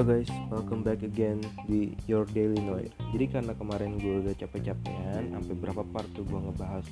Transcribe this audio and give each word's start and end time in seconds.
Halo 0.00 0.16
guys, 0.16 0.32
welcome 0.48 0.80
back 0.80 1.04
again 1.04 1.44
di 1.68 1.92
Your 2.08 2.24
Daily 2.32 2.56
Noise. 2.56 2.88
Jadi 3.12 3.36
karena 3.36 3.52
kemarin 3.52 4.00
gue 4.00 4.24
udah 4.24 4.32
capek-capekan, 4.32 5.28
sampai 5.28 5.52
berapa 5.60 5.84
part 5.92 6.08
tuh 6.16 6.24
gue 6.24 6.40
ngebahas 6.40 6.88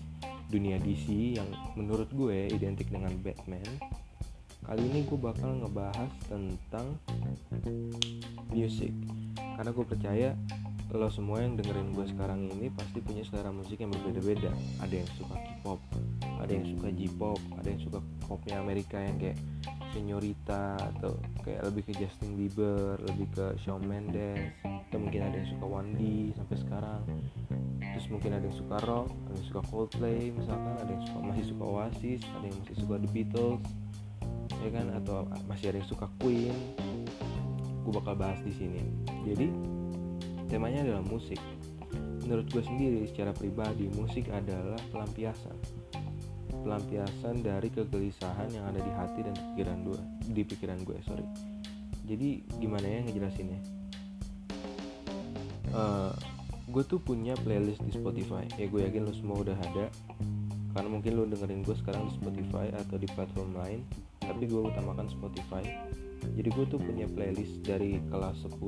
dunia 0.53 0.77
DC 0.77 1.41
yang 1.41 1.49
menurut 1.73 2.13
gue 2.13 2.53
identik 2.53 2.93
dengan 2.93 3.17
Batman. 3.25 3.65
Kali 4.61 4.93
ini 4.93 5.09
gue 5.09 5.17
bakal 5.17 5.57
ngebahas 5.57 6.13
tentang 6.29 7.01
music. 8.53 8.93
Karena 9.57 9.73
gue 9.73 9.87
percaya 9.89 10.37
lo 10.93 11.09
semua 11.09 11.41
yang 11.41 11.57
dengerin 11.57 11.97
gue 11.97 12.05
sekarang 12.13 12.53
ini 12.61 12.69
pasti 12.69 13.01
punya 13.01 13.25
selera 13.25 13.49
musik 13.49 13.81
yang 13.81 13.89
berbeda-beda. 13.89 14.53
Ada 14.85 15.01
yang 15.01 15.09
suka 15.17 15.33
K-pop, 15.33 15.81
ada 16.45 16.53
yang 16.53 16.77
suka 16.77 16.93
J-pop, 16.93 17.41
ada 17.57 17.73
yang 17.73 17.81
suka 17.81 18.05
popnya 18.29 18.61
Amerika 18.61 19.01
yang 19.01 19.17
kayak 19.17 19.41
Senyorita 19.99 20.79
atau 20.95 21.19
kayak 21.43 21.67
lebih 21.67 21.91
ke 21.91 21.93
Justin 21.99 22.39
Bieber, 22.39 22.95
lebih 23.03 23.27
ke 23.35 23.59
Shawn 23.67 23.83
Mendes, 23.83 24.55
atau 24.63 25.03
mungkin 25.03 25.27
ada 25.27 25.43
yang 25.43 25.51
suka 25.59 25.67
Wandi 25.67 26.31
sampai 26.39 26.57
sekarang. 26.63 27.03
Terus 27.83 28.07
mungkin 28.15 28.31
ada 28.39 28.47
yang 28.47 28.55
suka 28.55 28.79
rock, 28.87 29.11
ada 29.11 29.35
yang 29.35 29.47
suka 29.51 29.63
Coldplay 29.67 30.31
misalkan, 30.31 30.75
ada 30.79 30.93
yang 30.95 31.03
suka 31.03 31.19
masih 31.27 31.45
suka 31.51 31.65
Oasis, 31.67 32.21
ada 32.31 32.45
yang 32.47 32.57
masih 32.63 32.77
suka 32.79 32.95
The 33.03 33.09
Beatles, 33.11 33.63
ya 34.63 34.71
kan? 34.71 34.87
Atau 35.03 35.17
masih 35.51 35.67
ada 35.75 35.77
yang 35.83 35.91
suka 35.91 36.07
Queen. 36.23 36.55
Gue 37.83 37.93
bakal 37.99 38.15
bahas 38.15 38.39
di 38.47 38.55
sini. 38.55 38.87
Jadi 39.27 39.51
temanya 40.47 40.87
adalah 40.87 41.03
musik. 41.11 41.43
Menurut 42.23 42.47
gue 42.55 42.63
sendiri 42.63 43.03
secara 43.11 43.35
pribadi 43.35 43.91
musik 43.99 44.31
adalah 44.31 44.79
pelampiasan 44.95 45.59
pelampiasan 46.69 47.41
dari 47.41 47.73
kegelisahan 47.73 48.53
yang 48.53 48.69
ada 48.69 48.77
di 48.85 48.93
hati 48.93 49.25
dan 49.25 49.33
pikiran 49.33 49.89
gue 49.89 50.01
di 50.29 50.43
pikiran 50.45 50.79
gue 50.85 51.01
sorry. 51.09 51.25
Jadi 52.05 52.45
gimana 52.61 52.85
ya 52.85 53.01
ngejelasinnya? 53.09 53.61
Uh, 55.73 56.13
gue 56.69 56.85
tuh 56.85 57.01
punya 57.01 57.33
playlist 57.41 57.81
di 57.81 57.97
Spotify. 57.97 58.45
Ya 58.61 58.69
gue 58.69 58.85
yakin 58.85 59.09
lo 59.09 59.13
semua 59.17 59.41
udah 59.41 59.57
ada. 59.57 59.89
Karena 60.77 60.89
mungkin 60.93 61.17
lo 61.17 61.25
dengerin 61.25 61.65
gue 61.65 61.77
sekarang 61.81 62.13
di 62.13 62.13
Spotify 62.21 62.69
atau 62.77 63.01
di 63.01 63.09
platform 63.17 63.57
lain 63.57 63.81
tapi 64.29 64.45
gue 64.45 64.61
utamakan 64.61 65.09
Spotify 65.09 65.65
jadi 66.39 66.55
gue 66.55 66.65
tuh 66.71 66.79
punya 66.79 67.11
playlist 67.11 67.67
dari 67.67 67.99
kelas 68.07 68.47
10 68.47 68.63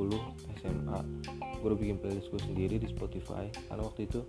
SMA 0.59 1.01
gue 1.61 1.67
udah 1.71 1.79
bikin 1.79 2.03
playlist 2.03 2.33
gue 2.35 2.41
sendiri 2.43 2.81
di 2.81 2.89
Spotify. 2.89 3.47
Karena 3.69 3.85
waktu 3.85 4.09
itu 4.09 4.25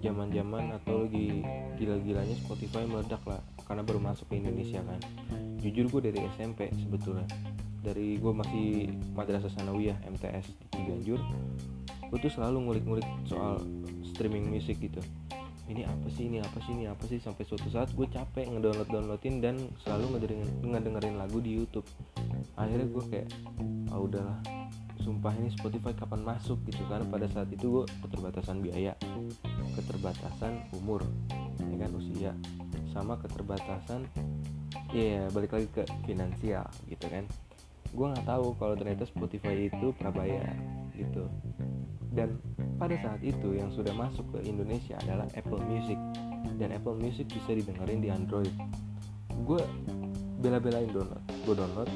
zaman 0.00 0.30
uh, 0.30 0.32
zaman 0.32 0.64
atau 0.80 1.04
lagi 1.04 1.44
gila-gilanya 1.76 2.38
Spotify 2.46 2.86
meledak 2.88 3.20
lah 3.26 3.42
karena 3.66 3.82
baru 3.84 4.00
masuk 4.00 4.32
ke 4.32 4.40
Indonesia 4.40 4.80
kan. 4.80 5.00
Jujur 5.60 5.92
gue 5.92 6.08
dari 6.08 6.24
SMP 6.38 6.72
sebetulnya. 6.78 7.28
Dari 7.82 8.16
gue 8.16 8.32
masih 8.32 8.94
madrasah 9.12 9.50
sanawiyah 9.52 9.98
MTS 10.08 10.56
di 10.56 10.66
Ciganjur 10.72 11.20
gue 12.12 12.20
tuh 12.20 12.28
selalu 12.28 12.68
ngulik-ngulik 12.68 13.08
soal 13.24 13.56
streaming 14.04 14.52
musik 14.52 14.76
gitu 14.84 15.00
ini 15.70 15.86
apa 15.86 16.06
sih 16.10 16.26
ini 16.26 16.38
apa 16.42 16.58
sih 16.66 16.72
ini 16.74 16.84
apa 16.90 17.04
sih? 17.06 17.18
Sampai 17.22 17.46
suatu 17.46 17.70
saat 17.70 17.94
gue 17.94 18.06
capek 18.10 18.50
ngedownload 18.50 18.90
downloadin 18.90 19.38
dan 19.38 19.56
selalu 19.86 20.18
ngedengerin 20.18 20.48
ngedengerin 20.66 21.14
lagu 21.18 21.38
di 21.38 21.54
YouTube. 21.54 21.86
Akhirnya 22.58 22.86
gue 22.90 23.04
kayak 23.06 23.28
ah 23.94 23.98
oh, 23.98 24.10
udahlah. 24.10 24.38
Sumpah 25.02 25.34
ini 25.38 25.50
Spotify 25.54 25.94
kapan 25.94 26.22
masuk? 26.22 26.58
Gitu 26.66 26.82
karena 26.86 27.06
pada 27.06 27.26
saat 27.30 27.50
itu 27.50 27.82
gue 27.82 27.84
keterbatasan 28.06 28.62
biaya 28.62 28.94
keterbatasan 29.72 30.68
umur 30.76 31.00
ya 31.58 31.76
kan 31.80 31.90
usia 31.96 32.32
sama 32.92 33.16
keterbatasan 33.18 34.04
ya 34.92 35.24
yeah, 35.24 35.24
balik 35.32 35.56
lagi 35.56 35.68
ke 35.70 35.82
finansial 36.04 36.66
gitu 36.90 37.06
kan. 37.06 37.24
Gue 37.92 38.06
nggak 38.08 38.26
tahu 38.26 38.56
kalau 38.56 38.74
ternyata 38.74 39.04
Spotify 39.08 39.68
itu 39.70 39.94
prabayar 39.96 40.52
gitu. 40.96 41.28
Dan 42.12 42.36
pada 42.82 42.98
saat 42.98 43.22
itu 43.22 43.54
yang 43.54 43.70
sudah 43.70 43.94
masuk 43.94 44.26
ke 44.34 44.50
Indonesia 44.50 44.98
adalah 45.06 45.30
Apple 45.38 45.62
Music. 45.70 45.94
Dan 46.58 46.74
Apple 46.74 46.98
Music 46.98 47.30
bisa 47.30 47.54
didengerin 47.54 48.02
di 48.02 48.10
Android. 48.10 48.50
Gue 49.46 49.62
bela-belain 50.42 50.90
download 50.90 51.22
gue 51.46 51.54
download. 51.54 51.86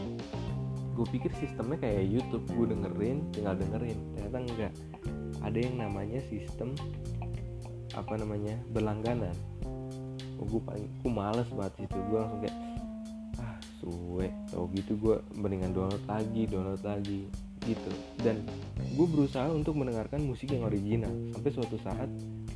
Gue 0.95 1.07
pikir 1.11 1.35
sistemnya 1.43 1.83
kayak 1.83 2.07
YouTube 2.07 2.47
gue 2.55 2.71
dengerin 2.71 3.19
tinggal 3.35 3.59
dengerin. 3.59 3.99
Ternyata 4.15 4.39
enggak. 4.39 4.73
Ada 5.43 5.59
yang 5.59 5.75
namanya 5.83 6.23
sistem 6.31 6.79
apa 7.99 8.15
namanya 8.15 8.55
berlangganan. 8.71 9.35
Oh, 10.39 10.47
gue 10.47 10.63
paling 10.63 10.87
gue 11.03 11.11
males 11.11 11.51
banget 11.51 11.91
itu 11.91 11.99
gue 11.99 12.19
langsung 12.23 12.41
kayak 12.47 12.59
ah 13.43 13.59
suwe. 13.83 14.31
Tau 14.55 14.71
gitu 14.71 14.95
gue 15.03 15.19
mendingan 15.35 15.75
download 15.75 16.07
lagi 16.07 16.47
download 16.47 16.83
lagi 16.87 17.27
gitu. 17.67 17.91
Dan 18.23 18.47
gue 18.95 19.07
berusaha 19.11 19.51
untuk 19.51 19.77
mendengarkan 19.77 20.23
musik 20.23 20.55
yang 20.55 20.65
original. 20.65 21.13
Sampai 21.35 21.51
suatu 21.53 21.77
saat 21.83 22.09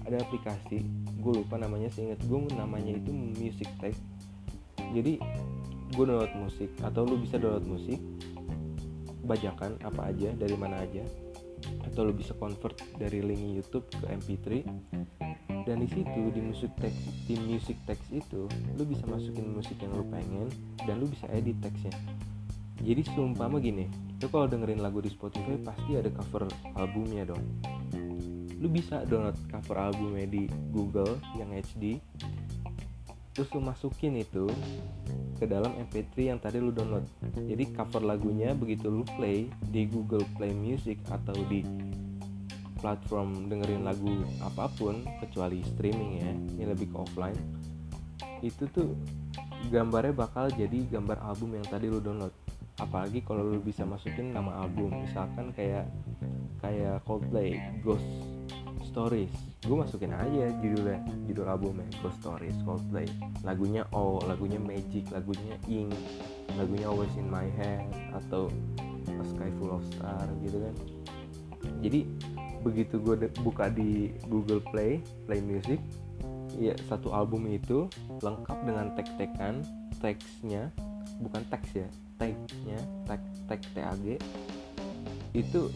ada 0.06 0.26
aplikasi 0.26 0.82
gue 1.20 1.32
lupa 1.44 1.60
namanya 1.60 1.92
seingat 1.92 2.18
gue 2.24 2.38
namanya 2.56 2.96
itu 2.96 3.12
music 3.12 3.68
text 3.78 4.00
jadi 4.90 5.20
gue 5.94 6.04
download 6.06 6.34
musik 6.34 6.70
atau 6.80 7.04
lu 7.04 7.20
bisa 7.20 7.36
download 7.36 7.66
musik 7.66 8.00
bajakan 9.28 9.76
apa 9.84 10.10
aja 10.10 10.32
dari 10.34 10.56
mana 10.56 10.82
aja 10.82 11.04
atau 11.86 12.08
lu 12.08 12.16
bisa 12.16 12.32
convert 12.40 12.74
dari 12.96 13.20
link 13.20 13.60
YouTube 13.60 13.86
ke 13.92 14.06
MP3 14.08 14.64
dan 15.68 15.76
di 15.84 15.88
situ 15.92 16.22
di 16.32 16.40
music 16.40 16.72
text 16.80 17.04
di 17.28 17.36
music 17.36 17.76
text 17.84 18.08
itu 18.10 18.48
lu 18.48 18.82
bisa 18.88 19.04
masukin 19.06 19.52
musik 19.52 19.76
yang 19.78 19.92
lu 19.92 20.02
pengen 20.08 20.48
dan 20.88 20.98
lu 20.98 21.06
bisa 21.06 21.28
edit 21.30 21.54
teksnya 21.60 21.92
jadi 22.80 23.02
seumpama 23.12 23.60
gini 23.60 23.88
lu 24.20 24.28
kalau 24.28 24.46
dengerin 24.48 24.84
lagu 24.84 25.00
di 25.00 25.08
Spotify 25.08 25.56
pasti 25.64 25.96
ada 25.96 26.12
cover 26.12 26.44
albumnya 26.76 27.24
dong. 27.24 27.40
Lu 28.60 28.68
bisa 28.68 29.08
download 29.08 29.36
cover 29.48 29.80
albumnya 29.80 30.28
di 30.28 30.44
Google 30.72 31.16
yang 31.40 31.52
HD 31.56 31.96
terus 33.32 33.48
lu 33.56 33.64
masukin 33.64 34.20
itu 34.20 34.44
ke 35.40 35.48
dalam 35.48 35.72
MP3 35.88 36.36
yang 36.36 36.38
tadi 36.42 36.60
lu 36.60 36.68
download. 36.68 37.08
Jadi 37.32 37.64
cover 37.72 38.04
lagunya 38.04 38.52
begitu 38.52 38.92
lu 38.92 39.08
play 39.16 39.48
di 39.72 39.88
Google 39.88 40.28
Play 40.36 40.52
Music 40.52 41.00
atau 41.08 41.32
di 41.48 41.64
platform 42.80 43.48
dengerin 43.48 43.84
lagu 43.84 44.24
apa 44.40 44.68
pun 44.76 45.04
kecuali 45.20 45.60
streaming 45.76 46.12
ya 46.16 46.32
ini 46.32 46.64
lebih 46.64 46.88
ke 46.88 46.96
offline 46.96 47.36
itu 48.40 48.64
tuh 48.72 48.96
gambarnya 49.68 50.16
bakal 50.16 50.48
jadi 50.48 50.88
gambar 50.88 51.20
album 51.20 51.60
yang 51.60 51.66
tadi 51.68 51.92
lu 51.92 52.00
download 52.00 52.32
apalagi 52.80 53.20
kalau 53.20 53.44
lu 53.44 53.60
bisa 53.60 53.84
masukin 53.84 54.32
nama 54.32 54.64
album 54.64 55.04
misalkan 55.04 55.52
kayak 55.52 55.86
kayak 56.64 57.04
Coldplay 57.04 57.60
Ghost 57.84 58.04
Stories. 58.88 59.30
Gue 59.60 59.76
masukin 59.76 60.16
aja 60.16 60.48
judulnya 60.64 61.04
judul 61.28 61.46
albumnya 61.46 61.86
Ghost 62.00 62.18
Stories 62.24 62.56
Coldplay. 62.64 63.06
Lagunya 63.44 63.84
Oh 63.92 64.18
lagunya 64.24 64.58
Magic 64.58 65.06
lagunya 65.12 65.56
Ink 65.68 65.92
lagunya 66.56 66.88
Always 66.88 67.12
in 67.20 67.28
My 67.28 67.46
Head 67.60 67.86
atau 68.16 68.48
A 69.06 69.24
Sky 69.28 69.50
Full 69.60 69.70
of 69.70 69.84
Star 69.94 70.24
gitu 70.42 70.58
kan. 70.58 70.74
Jadi 71.84 72.08
begitu 72.60 73.00
gue 73.00 73.28
buka 73.40 73.72
di 73.72 74.12
Google 74.28 74.60
Play 74.72 75.00
Play 75.24 75.40
Music 75.40 75.80
ya 76.60 76.76
satu 76.92 77.14
album 77.14 77.48
itu 77.48 77.88
lengkap 78.20 78.58
dengan 78.68 78.92
tag-tagan 78.92 79.64
teksnya 80.00 80.68
bukan 81.20 81.40
teks 81.48 81.70
ya 81.72 81.88
tagnya 82.20 82.80
tag 83.08 83.22
tag 83.48 83.60
tag 83.72 84.00
itu 85.32 85.72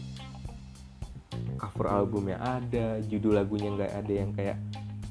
cover 1.57 1.87
albumnya 1.89 2.37
ada 2.37 3.01
judul 3.01 3.41
lagunya 3.41 3.73
nggak 3.73 3.91
ada 3.97 4.13
yang 4.13 4.31
kayak 4.37 4.57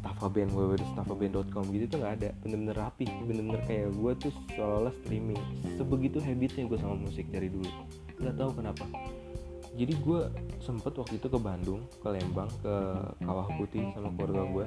Staffa 0.05 0.29
Band 0.29 0.53
www.staffaband.com 0.53 1.65
gitu 1.73 1.97
tuh 1.97 1.99
nggak 2.05 2.15
ada. 2.21 2.29
Bener-bener 2.45 2.77
rapi 2.77 3.09
bener-bener 3.25 3.65
kayak 3.65 3.89
gue 3.97 4.13
tuh 4.21 4.33
seolah-olah 4.53 4.93
streaming. 5.01 5.41
Sebegitu 5.81 6.21
habitnya 6.21 6.69
gue 6.69 6.77
sama 6.77 6.97
musik 7.01 7.25
dari 7.33 7.49
dulu. 7.49 7.73
Nggak 8.21 8.37
tahu 8.37 8.51
kenapa. 8.53 8.85
Jadi 9.73 9.93
gue 9.97 10.21
sempet 10.61 10.93
waktu 10.93 11.17
itu 11.17 11.27
ke 11.33 11.39
Bandung 11.41 11.89
ke 12.05 12.09
Lembang 12.13 12.53
ke 12.61 12.75
Kawah 13.25 13.49
Putih 13.57 13.91
sama 13.97 14.13
keluarga 14.13 14.45
gue 14.45 14.67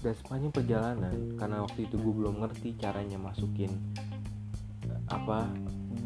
dan 0.00 0.16
sepanjang 0.16 0.52
perjalanan 0.52 1.14
karena 1.36 1.60
waktu 1.60 1.84
itu 1.84 2.00
gue 2.00 2.14
belum 2.24 2.40
ngerti 2.40 2.72
caranya 2.80 3.20
masukin 3.20 3.68
apa? 5.10 5.50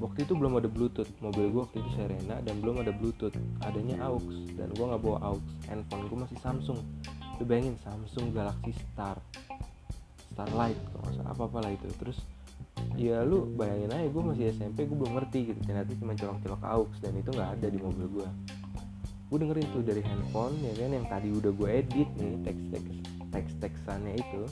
Waktu 0.01 0.27
itu 0.27 0.33
belum 0.35 0.59
ada 0.59 0.69
bluetooth. 0.69 1.09
Mobil 1.21 1.53
gue 1.53 1.61
waktu 1.61 1.79
itu 1.81 1.91
Serena 1.97 2.41
dan 2.43 2.61
belum 2.61 2.83
ada 2.83 2.93
bluetooth. 2.93 3.37
Adanya 3.63 4.01
aux 4.05 4.25
dan 4.57 4.69
gue 4.73 4.85
nggak 4.85 5.03
bawa 5.05 5.19
aux. 5.33 5.43
Handphone 5.69 6.09
gue 6.09 6.19
masih 6.25 6.39
Samsung. 6.41 6.81
Lu 7.41 7.45
bayangin 7.45 7.77
Samsung 7.85 8.33
Galaxy 8.33 8.73
Star. 8.75 9.21
Starlight 10.35 10.77
kalau 10.93 11.09
salah. 11.15 11.31
Apa 11.37 11.43
apa 11.47 11.59
lah 11.69 11.73
itu. 11.73 11.89
Terus 12.01 12.19
ya 12.99 13.23
lu 13.23 13.49
bayangin 13.55 13.93
aja 13.93 14.07
gue 14.09 14.23
masih 14.25 14.45
SMP 14.57 14.89
gue 14.89 14.97
belum 14.97 15.15
ngerti 15.21 15.53
gitu. 15.53 15.61
Ternyata 15.63 15.91
cuma 16.01 16.13
colok-colok 16.17 16.63
aux 16.65 16.93
dan 17.01 17.13
itu 17.15 17.31
nggak 17.31 17.51
ada 17.61 17.67
di 17.71 17.79
mobil 17.79 18.09
gue 18.21 18.29
gue 19.25 19.41
dengerin 19.41 19.67
tuh 19.75 19.83
dari 19.83 19.99
handphone 20.05 20.55
ya 20.63 20.73
kan 20.79 20.91
yang 20.95 21.07
tadi 21.11 21.29
udah 21.35 21.51
gue 21.51 21.67
edit 21.67 22.07
nih 22.23 22.39
teks-teks 22.47 22.91
teks-teksannya 23.35 24.15
itu. 24.21 24.43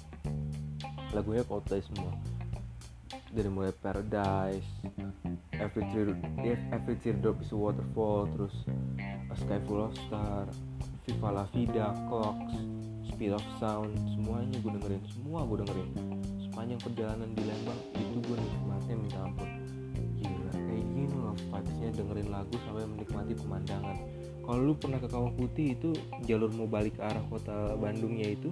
Lagunya 1.12 1.44
Coldplay 1.46 1.84
semua 1.86 2.31
dari 3.32 3.48
mulai 3.48 3.72
Paradise 3.72 4.68
Every 5.56 5.88
Tear 5.88 6.12
Every 6.68 6.96
Teardrop 7.00 7.40
is 7.40 7.50
a 7.50 7.56
Waterfall 7.56 8.28
terus 8.36 8.54
A 9.00 9.34
Sky 9.40 9.58
Full 9.64 9.80
of 9.80 9.96
Star 10.06 10.44
Viva 11.08 11.28
La 11.32 11.48
Vida 11.48 11.96
Clocks 12.12 12.52
Speed 13.08 13.32
of 13.32 13.44
Sound 13.56 13.96
semuanya 14.12 14.56
gue 14.60 14.72
dengerin 14.72 15.02
semua 15.06 15.46
gue 15.46 15.62
dengerin. 15.62 15.88
Sepanjang 16.42 16.80
perjalanan 16.82 17.30
di 17.38 17.42
Lembang 17.46 17.80
itu 17.94 18.18
gue 18.18 18.34
nikmatnya 18.34 18.94
minta 18.98 19.18
ampun. 19.22 19.48
Gila 20.18 20.50
kayak 20.54 20.86
gini 20.90 21.14
loh 21.14 21.34
vibesnya 21.38 21.88
dengerin 22.02 22.28
lagu 22.34 22.54
sampai 22.66 22.82
menikmati 22.82 23.32
pemandangan. 23.38 23.96
Kalau 24.42 24.60
lu 24.64 24.74
pernah 24.74 24.98
ke 24.98 25.06
Kawah 25.06 25.32
Putih 25.38 25.78
itu 25.78 25.90
jalur 26.26 26.50
mau 26.50 26.66
balik 26.66 26.98
ke 26.98 27.02
arah 27.06 27.22
kota 27.30 27.78
Bandungnya 27.78 28.34
itu 28.34 28.50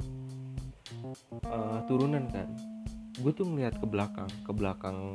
uh, 1.51 1.83
turunan 1.91 2.31
kan 2.31 2.47
gue 3.21 3.33
tuh 3.37 3.45
ngeliat 3.45 3.77
ke 3.77 3.87
belakang 3.87 4.31
ke 4.49 4.53
belakang 4.57 5.13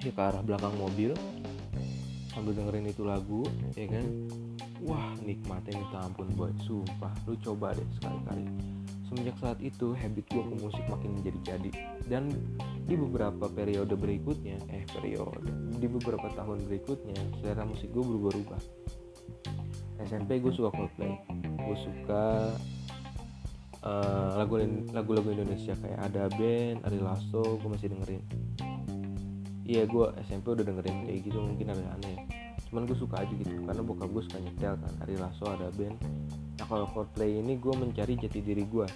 ya 0.00 0.12
ke 0.12 0.20
arah 0.20 0.40
belakang 0.40 0.72
mobil 0.80 1.12
sambil 2.34 2.50
dengerin 2.56 2.90
itu 2.90 3.06
lagu 3.06 3.46
ya 3.78 3.86
kan? 3.86 4.04
Wah 4.84 5.14
nikmatnya 5.22 5.80
minta 5.80 6.02
ampun 6.02 6.28
boy. 6.34 6.50
Sumpah 6.66 7.14
lu 7.30 7.38
coba 7.40 7.72
deh 7.72 7.88
sekali-kali. 7.96 8.44
Semenjak 9.06 9.36
saat 9.38 9.58
itu 9.62 9.94
habit 9.94 10.26
gue 10.28 10.42
ke 10.42 10.54
musik 10.58 10.84
makin 10.90 11.22
menjadi-jadi 11.22 11.70
dan 12.10 12.28
di 12.84 12.98
beberapa 12.98 13.46
periode 13.46 13.94
berikutnya 13.94 14.58
eh 14.74 14.82
periode 14.90 15.48
di 15.78 15.86
beberapa 15.86 16.26
tahun 16.34 16.66
berikutnya 16.66 17.22
selera 17.38 17.62
musik 17.62 17.88
gue 17.94 18.02
berubah-ubah. 18.02 18.60
SMP 20.04 20.42
gue 20.42 20.52
suka 20.52 20.74
Coldplay. 20.74 21.14
Gue 21.40 21.76
suka 21.80 22.52
uh, 23.84 24.40
lagu-lagu 24.92 25.28
Indonesia 25.30 25.76
kayak 25.76 26.00
ada 26.10 26.32
band 26.34 26.82
Ari 26.88 26.98
Lasso 26.98 27.60
gue 27.60 27.70
masih 27.70 27.92
dengerin. 27.92 28.22
Iya 29.64 29.88
gue 29.88 30.06
SMP 30.28 30.52
udah 30.52 30.64
dengerin 30.64 31.08
kayak 31.08 31.20
gitu 31.24 31.38
mungkin 31.40 31.72
ada 31.72 31.84
aneh. 31.96 32.16
Cuman 32.68 32.88
gue 32.88 32.96
suka 32.96 33.22
aja 33.22 33.32
gitu 33.32 33.54
karena 33.64 33.82
bokap 33.84 34.08
gue 34.10 34.22
suka 34.24 34.38
nyetel 34.40 34.74
kan 34.80 34.92
Ari 35.04 35.16
Lasso 35.20 35.44
ada 35.48 35.68
band. 35.72 35.96
Nah 36.60 36.66
kalau 36.66 36.86
Coldplay 36.90 37.40
ini 37.40 37.60
gue 37.60 37.74
mencari 37.76 38.16
jati 38.16 38.40
diri 38.40 38.64
gue 38.64 38.88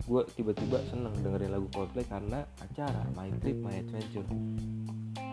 gue 0.00 0.22
tiba-tiba 0.32 0.80
seneng 0.88 1.12
dengerin 1.20 1.52
lagu 1.52 1.68
Coldplay 1.76 2.08
karena 2.08 2.40
acara 2.64 3.04
My 3.14 3.28
Trip 3.44 3.60
My 3.60 3.84
Adventure. 3.84 4.26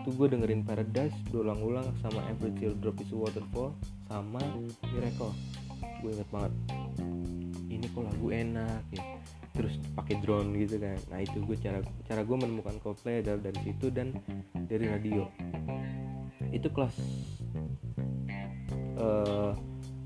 Itu 0.04 0.12
gue 0.12 0.28
dengerin 0.28 0.62
Paradise 0.62 1.16
berulang-ulang 1.32 1.88
sama 2.04 2.20
Every 2.28 2.52
Teardrop 2.52 3.00
is 3.00 3.10
a 3.10 3.16
Waterfall 3.16 3.72
sama 4.12 4.44
Miracle. 4.92 5.32
Gue 6.04 6.14
inget 6.14 6.28
banget 6.30 6.52
ini 7.78 7.86
kok 7.94 8.02
lagu 8.02 8.26
enak 8.34 8.82
ya. 8.90 9.02
Terus 9.54 9.74
pakai 9.94 10.18
drone 10.18 10.50
gitu 10.58 10.82
kan. 10.82 10.98
Nah 11.14 11.18
itu 11.22 11.38
gue 11.42 11.56
cara 11.58 11.78
cara 12.10 12.20
gue 12.26 12.36
menemukan 12.36 12.76
Coldplay 12.82 13.22
adalah 13.22 13.38
dari 13.38 13.60
situ 13.62 13.86
dan 13.94 14.18
dari 14.66 14.90
radio. 14.90 15.30
Itu 16.50 16.68
kelas 16.74 16.94
uh, 18.98 19.54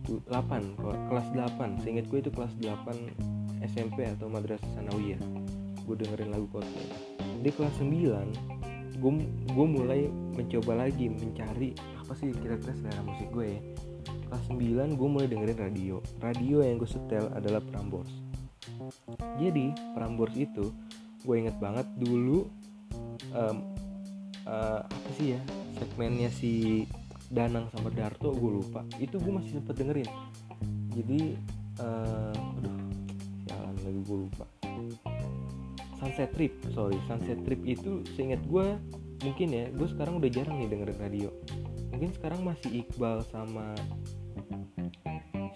8 0.09 0.29
kelas 1.09 1.27
8 1.33 1.83
seingat 1.83 2.07
gue 2.13 2.19
itu 2.21 2.31
kelas 2.33 2.53
8 2.61 3.65
SMP 3.65 4.05
atau 4.05 4.29
madrasah 4.29 4.69
sanawiyah. 4.77 5.21
Gue 5.89 5.97
dengerin 5.97 6.31
lagu 6.31 6.47
Coldplay. 6.53 6.89
Di 7.41 7.51
kelas 7.51 7.75
9 7.81 8.63
gue 9.03 9.13
gue 9.51 9.67
mulai 9.67 10.07
mencoba 10.37 10.87
lagi 10.87 11.11
mencari 11.11 11.75
apa 11.99 12.13
sih 12.15 12.31
kira-kira 12.31 12.71
selera 12.77 13.03
musik 13.03 13.29
gue 13.35 13.59
ya 13.59 13.61
kelas 14.33 14.49
9 14.49 14.97
gue 14.97 15.09
mulai 15.13 15.29
dengerin 15.29 15.61
radio. 15.61 16.01
Radio 16.25 16.65
yang 16.65 16.81
gue 16.81 16.89
setel 16.89 17.29
adalah 17.37 17.61
Prambors. 17.61 18.09
Jadi 19.37 19.77
Prambors 19.93 20.33
itu 20.41 20.73
gue 21.21 21.35
inget 21.37 21.53
banget 21.61 21.85
dulu 22.01 22.49
um, 23.37 23.77
uh, 24.49 24.81
apa 24.81 25.11
sih 25.21 25.37
ya 25.37 25.41
segmennya 25.77 26.33
si 26.33 26.83
Danang 27.29 27.69
sama 27.77 27.93
Darto 27.93 28.33
gue 28.33 28.51
lupa. 28.57 28.89
Itu 28.97 29.21
gue 29.21 29.37
masih 29.37 29.61
sempet 29.61 29.77
dengerin. 29.77 30.09
Jadi 30.97 31.37
uh, 31.85 32.33
aduh 32.33 32.81
jalan 33.53 33.75
lagi 33.85 34.01
gue 34.01 34.17
lupa. 34.17 34.45
Sunset 36.01 36.33
Trip 36.33 36.57
sorry. 36.73 36.97
Sunset 37.05 37.37
Trip 37.45 37.61
itu 37.69 38.01
seingat 38.17 38.41
gue 38.49 38.81
mungkin 39.29 39.49
ya 39.53 39.69
gue 39.69 39.89
sekarang 39.93 40.25
udah 40.25 40.31
jarang 40.33 40.57
nih 40.57 40.73
dengerin 40.73 40.97
radio. 41.05 41.29
Mungkin 41.93 42.17
sekarang 42.17 42.41
masih 42.49 42.81
Iqbal 42.81 43.29
sama 43.29 43.77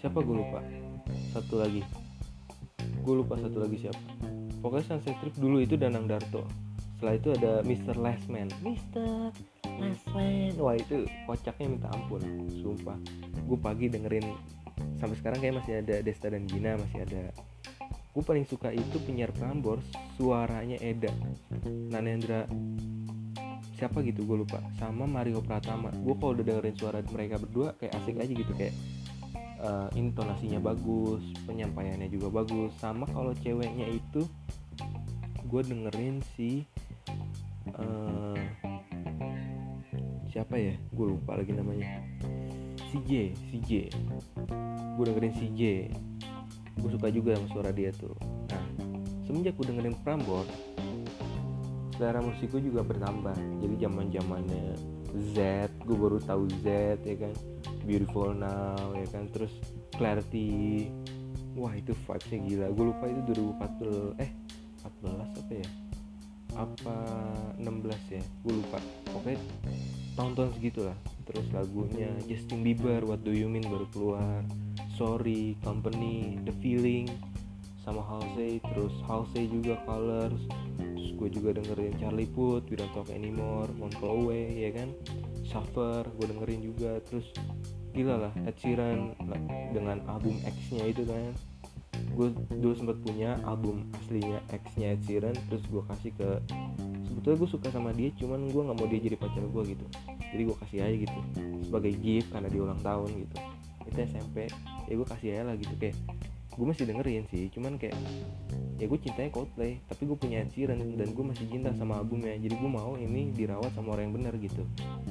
siapa 0.01 0.19
gue 0.21 0.37
lupa? 0.37 0.61
Satu 1.33 1.61
lagi. 1.61 1.83
Gue 3.01 3.15
lupa 3.23 3.39
satu 3.39 3.63
lagi 3.63 3.77
siapa. 3.81 4.01
Pokoknya 4.61 4.97
Sunset 4.97 5.17
Trip 5.23 5.37
dulu 5.39 5.63
itu 5.63 5.79
Danang 5.79 6.11
Darto. 6.11 6.45
Setelah 6.97 7.15
itu 7.15 7.29
ada 7.37 7.53
Mr. 7.61 7.95
Lastman 8.01 8.49
Mr. 8.65 9.29
Lastman 9.77 10.57
wah 10.57 10.73
itu 10.73 11.05
kocaknya 11.29 11.67
minta 11.69 11.89
ampun 11.93 12.25
sumpah. 12.65 12.97
Gue 13.45 13.59
pagi 13.61 13.93
dengerin 13.93 14.25
sampai 14.97 15.17
sekarang 15.21 15.39
kayak 15.45 15.61
masih 15.61 15.85
ada 15.85 16.01
Desta 16.01 16.33
dan 16.33 16.49
Gina 16.49 16.81
masih 16.81 17.05
ada. 17.05 17.37
Gue 18.17 18.25
paling 18.25 18.49
suka 18.49 18.73
itu 18.73 18.97
penyiar 19.05 19.29
Prambors 19.37 19.85
suaranya 20.17 20.81
Eda 20.81 21.13
Nanendra. 21.93 22.49
Siapa 23.77 24.01
gitu? 24.01 24.25
Gue 24.25 24.41
lupa. 24.41 24.65
Sama 24.81 25.05
Mario 25.05 25.45
Pratama. 25.45 25.93
Gue 25.93 26.17
kalau 26.17 26.33
udah 26.33 26.49
dengerin 26.49 26.77
suara 26.81 27.05
mereka 27.13 27.37
berdua 27.37 27.77
kayak 27.77 27.93
asik 28.01 28.17
aja 28.17 28.33
gitu 28.33 28.53
kayak 28.57 28.73
uh, 29.62 29.88
intonasinya 29.97 30.61
bagus 30.61 31.23
penyampaiannya 31.44 32.08
juga 32.12 32.43
bagus. 32.43 32.73
Sama 32.81 33.08
kalau 33.11 33.32
ceweknya 33.41 33.88
itu 33.88 34.25
gue 35.47 35.62
dengerin 35.62 36.20
si 36.35 36.67
uh, 37.76 38.37
siapa 40.29 40.58
ya? 40.58 40.75
Gue 40.93 41.17
lupa 41.17 41.38
lagi 41.38 41.53
namanya. 41.55 42.03
Si 42.93 42.99
J 43.06 43.32
si 43.53 43.56
J. 43.64 43.70
Gue 44.97 45.05
dengerin 45.06 45.35
si 45.37 45.47
J. 45.55 45.62
Gue 46.76 46.91
suka 46.93 47.09
juga 47.09 47.37
sama 47.37 47.49
suara 47.52 47.70
dia 47.73 47.93
tuh. 47.94 48.17
Nah 48.52 48.64
semenjak 49.25 49.56
gue 49.59 49.67
dengerin 49.73 49.97
Prambors 50.05 50.50
selera 51.97 52.20
musik 52.20 52.52
gue 52.52 52.69
juga 52.69 52.85
bertambah. 52.85 53.37
Jadi 53.64 53.75
zaman 53.81 54.12
zamannya 54.12 54.76
Z 55.32 55.37
gue 55.88 55.97
baru 55.97 56.20
tahu 56.20 56.44
Z 56.61 57.00
ya 57.00 57.17
kan 57.17 57.32
Beautiful 57.87 58.35
Now 58.35 58.93
ya 58.99 59.06
kan? 59.15 59.31
Terus 59.31 59.55
Clarity. 59.94 60.91
Wah 61.56 61.73
itu 61.73 61.97
vibesnya 62.05 62.38
gila. 62.44 62.67
Gue 62.75 62.85
lupa 62.93 63.05
itu 63.09 63.21
2014 63.33 64.21
eh 64.21 64.31
14 64.85 65.41
apa 65.41 65.53
ya? 65.55 65.69
Apa 66.53 66.97
16 67.57 68.19
ya? 68.21 68.25
Gue 68.45 68.55
lupa. 68.61 68.78
Pokoknya 69.09 69.40
tahun-tahun 70.19 70.50
segitu 70.59 70.85
lah 70.85 70.99
terus 71.26 71.43
lagunya 71.50 72.07
Justin 72.31 72.62
Bieber 72.62 73.02
What 73.02 73.26
Do 73.26 73.35
You 73.35 73.50
Mean? 73.50 73.66
Baru 73.66 73.87
keluar. 73.90 74.47
Sorry 74.95 75.59
Company 75.61 76.40
The 76.47 76.55
Feeling 76.62 77.11
sama 77.83 78.00
Halsey. 78.00 78.62
Terus 78.62 78.95
Halsey 79.05 79.50
juga 79.50 79.76
Colors. 79.85 80.38
Terus 80.78 81.11
gue 81.19 81.28
juga 81.35 81.50
dengerin 81.59 81.99
Charlie 81.99 82.31
Puth 82.31 82.71
We 82.71 82.78
Don't 82.78 82.95
Talk 82.95 83.11
Anymore 83.11 83.69
Montreux 83.75 84.31
ya 84.55 84.71
kan? 84.73 84.95
Suffer 85.45 86.07
gue 86.07 86.26
dengerin 86.31 86.61
juga. 86.62 87.02
Terus 87.11 87.26
gila 87.97 88.29
lah 88.29 88.33
Ed 88.45 88.57
Sheeran 88.61 89.17
dengan 89.73 90.05
album 90.05 90.37
X 90.45 90.76
nya 90.76 90.85
itu 90.85 91.09
kan. 91.09 91.33
Gue 92.12 92.29
dulu 92.53 92.76
sempat 92.76 93.00
punya 93.00 93.41
album 93.49 93.88
aslinya 93.97 94.45
X 94.53 94.76
nya 94.76 94.93
Ed 94.93 95.00
Sheeran 95.09 95.33
terus 95.49 95.65
gue 95.65 95.81
kasih 95.88 96.12
ke 96.12 96.29
sebetulnya 97.09 97.37
gue 97.41 97.50
suka 97.50 97.69
sama 97.73 97.97
dia 97.97 98.12
cuman 98.21 98.53
gue 98.53 98.62
nggak 98.69 98.76
mau 98.76 98.87
dia 98.87 99.00
jadi 99.00 99.17
pacar 99.17 99.41
gue 99.41 99.62
gitu. 99.73 99.87
Jadi 100.37 100.43
gue 100.45 100.57
kasih 100.61 100.79
aja 100.85 100.97
gitu 101.09 101.19
sebagai 101.65 101.93
gift 101.97 102.29
karena 102.29 102.49
dia 102.53 102.61
ulang 102.61 102.81
tahun 102.85 103.09
gitu. 103.25 103.37
Itu 103.88 103.99
SMP 104.05 104.53
ya 104.87 104.95
gue 104.95 105.09
kasih 105.09 105.29
aja 105.33 105.43
lah 105.49 105.57
gitu 105.57 105.75
kayak 105.81 105.97
gue 106.57 106.65
masih 106.65 106.85
dengerin 106.88 107.25
sih 107.29 107.53
cuman 107.53 107.76
kayak 107.76 107.97
ya 108.76 108.85
gue 108.85 108.99
cintanya 109.00 109.33
Coldplay 109.33 109.80
tapi 109.88 110.04
gue 110.04 110.16
punya 110.21 110.45
Ed 110.45 110.52
dan 110.52 111.09
gue 111.09 111.25
masih 111.25 111.49
cinta 111.49 111.73
sama 111.73 111.97
albumnya. 111.97 112.37
Jadi 112.37 112.54
gue 112.61 112.71
mau 112.71 112.92
ini 113.00 113.33
dirawat 113.33 113.73
sama 113.73 113.97
orang 113.97 114.12
yang 114.12 114.14
benar 114.21 114.35
gitu. 114.37 114.62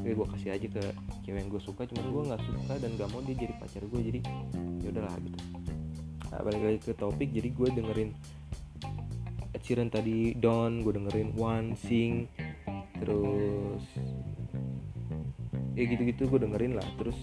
Kayak 0.05 0.15
gue 0.21 0.27
kasih 0.37 0.49
aja 0.53 0.67
ke 0.69 0.83
cewek 1.25 1.39
yang 1.41 1.49
gue 1.49 1.61
suka 1.61 1.81
cuman 1.89 2.05
gue 2.13 2.23
nggak 2.29 2.41
suka 2.45 2.73
dan 2.77 2.89
gak 2.97 3.09
mau 3.09 3.21
dia 3.25 3.35
jadi 3.35 3.53
pacar 3.57 3.83
gue 3.89 4.01
jadi 4.05 4.19
ya 4.85 4.87
udahlah 4.93 5.15
gitu. 5.17 5.39
Nah, 6.25 6.41
balik 6.45 6.61
lagi 6.61 6.79
ke 6.83 6.93
topik 6.93 7.29
jadi 7.33 7.49
gue 7.49 7.67
dengerin 7.73 8.09
Ed 9.55 9.63
tadi 9.89 10.17
Don 10.37 10.85
gue 10.85 10.93
dengerin 10.93 11.33
One 11.33 11.73
Sing 11.73 12.29
terus 13.01 13.81
ya 15.73 15.83
gitu-gitu 15.89 16.29
gue 16.29 16.39
dengerin 16.45 16.77
lah. 16.77 16.85
Terus 17.01 17.17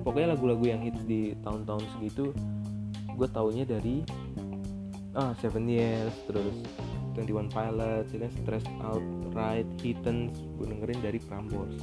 pokoknya 0.00 0.32
lagu-lagu 0.32 0.64
yang 0.64 0.80
hits 0.80 1.04
di 1.04 1.36
tahun-tahun 1.44 1.84
segitu 1.98 2.32
gue 3.20 3.28
taunya 3.28 3.68
dari 3.68 4.00
ah 5.14 5.32
Seven 5.42 5.66
Years 5.66 6.14
terus 6.30 6.54
21 7.18 7.50
Pilots 7.50 8.10
ya 8.14 8.18
kan 8.22 8.32
Stress 8.42 8.66
Out 8.86 9.04
Right 9.34 9.68
Hittens 9.82 10.36
gue 10.58 10.66
dengerin 10.70 11.00
dari 11.02 11.18
Prambors 11.18 11.74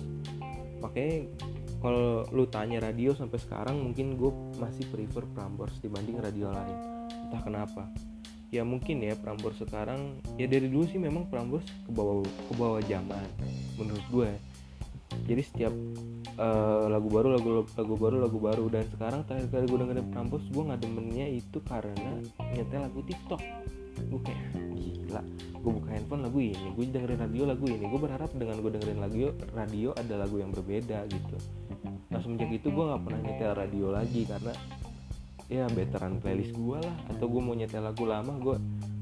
makanya 0.80 1.28
kalau 1.78 2.26
lu 2.34 2.50
tanya 2.50 2.82
radio 2.82 3.14
sampai 3.14 3.38
sekarang 3.38 3.78
mungkin 3.78 4.18
gue 4.18 4.32
masih 4.58 4.90
prefer 4.90 5.30
Prambors 5.38 5.78
dibanding 5.78 6.18
radio 6.18 6.50
lain. 6.50 6.78
Entah 7.30 7.42
kenapa. 7.46 7.84
Ya 8.50 8.64
mungkin 8.64 9.04
ya 9.04 9.14
Prambors 9.20 9.60
sekarang 9.62 10.18
ya 10.40 10.48
dari 10.50 10.72
dulu 10.72 10.88
sih 10.90 10.98
memang 10.98 11.30
Prambors 11.30 11.68
ke 11.68 11.92
bawah 11.92 12.24
ke 12.24 12.54
bawah 12.56 12.82
zaman 12.82 13.28
menurut 13.78 14.06
gue 14.10 14.32
jadi 15.26 15.42
setiap 15.42 15.74
uh, 16.38 16.86
lagu 16.92 17.10
baru 17.10 17.34
lagu 17.34 17.66
lagu 17.66 17.96
baru 17.98 18.18
lagu 18.22 18.38
baru. 18.38 18.66
Dan 18.70 18.86
sekarang 18.94 19.26
terakhir 19.26 19.50
kali 19.50 19.66
gue 19.66 19.80
dengerin 19.82 20.08
Prambors 20.14 20.46
gue 20.52 20.64
nggak 20.64 20.82
demennya 20.84 21.28
itu 21.32 21.58
karena 21.66 22.22
nyetel 22.54 22.82
lagu 22.86 23.00
TikTok. 23.02 23.42
Gue 23.98 24.20
kayak 24.22 24.42
gila 24.78 25.22
gue 25.58 25.72
buka 25.74 25.90
handphone 25.90 26.24
lagu 26.24 26.38
ini 26.40 26.68
gue 26.78 26.84
dengerin 26.94 27.20
radio 27.20 27.44
lagu 27.50 27.66
ini. 27.66 27.86
Gue 27.90 28.02
berharap 28.02 28.32
dengan 28.38 28.56
gue 28.62 28.72
dengerin 28.78 29.00
lagu 29.02 29.18
radio 29.58 29.90
ada 29.98 30.16
lagu 30.22 30.36
yang 30.38 30.54
berbeda 30.54 31.10
gitu. 31.10 31.38
Nah 32.14 32.20
semenjak 32.22 32.54
itu 32.54 32.70
gue 32.70 32.84
nggak 32.86 33.02
pernah 33.02 33.20
nyetel 33.26 33.52
radio 33.58 33.88
lagi 33.90 34.22
karena 34.30 34.54
ya 35.48 35.66
veteran 35.74 36.22
playlist 36.22 36.54
gue 36.54 36.78
lah. 36.78 36.96
Atau 37.10 37.26
gue 37.34 37.42
mau 37.42 37.58
nyetel 37.58 37.82
lagu 37.82 38.06
lama 38.06 38.38
gue 38.38 38.56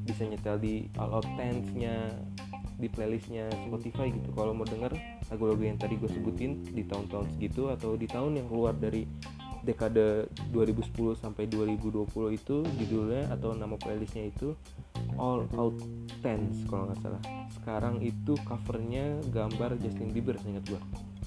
bisa 0.05 0.23
nyetel 0.23 0.61
di 0.61 0.87
all 0.95 1.11
out 1.19 1.27
nya 1.75 2.07
di 2.75 2.87
playlistnya 2.91 3.47
Spotify 3.67 4.11
gitu. 4.11 4.31
Kalau 4.35 4.51
mau 4.55 4.67
denger 4.67 4.95
lagu-lagu 5.33 5.63
yang 5.65 5.77
tadi 5.79 5.97
gue 5.97 6.09
sebutin 6.09 6.61
di 6.65 6.85
tahun-tahun 6.85 7.37
segitu 7.37 7.73
atau 7.73 7.97
di 7.97 8.05
tahun 8.05 8.41
yang 8.41 8.47
keluar 8.49 8.73
dari 8.77 9.09
dekade 9.65 10.29
2010 10.53 11.17
sampai 11.17 11.49
2020 11.49 12.05
itu 12.37 12.61
judulnya 12.61 13.33
atau 13.33 13.57
nama 13.57 13.73
playlistnya 13.81 14.29
itu 14.29 14.53
All 15.17 15.49
Out 15.57 15.81
Tense 16.21 16.69
kalau 16.69 16.93
nggak 16.93 17.01
salah. 17.01 17.21
Sekarang 17.49 17.97
itu 18.05 18.37
covernya 18.45 19.17
gambar 19.33 19.81
Justin 19.81 20.13
Bieber 20.13 20.37
ingat 20.45 20.69
gue 20.69 20.81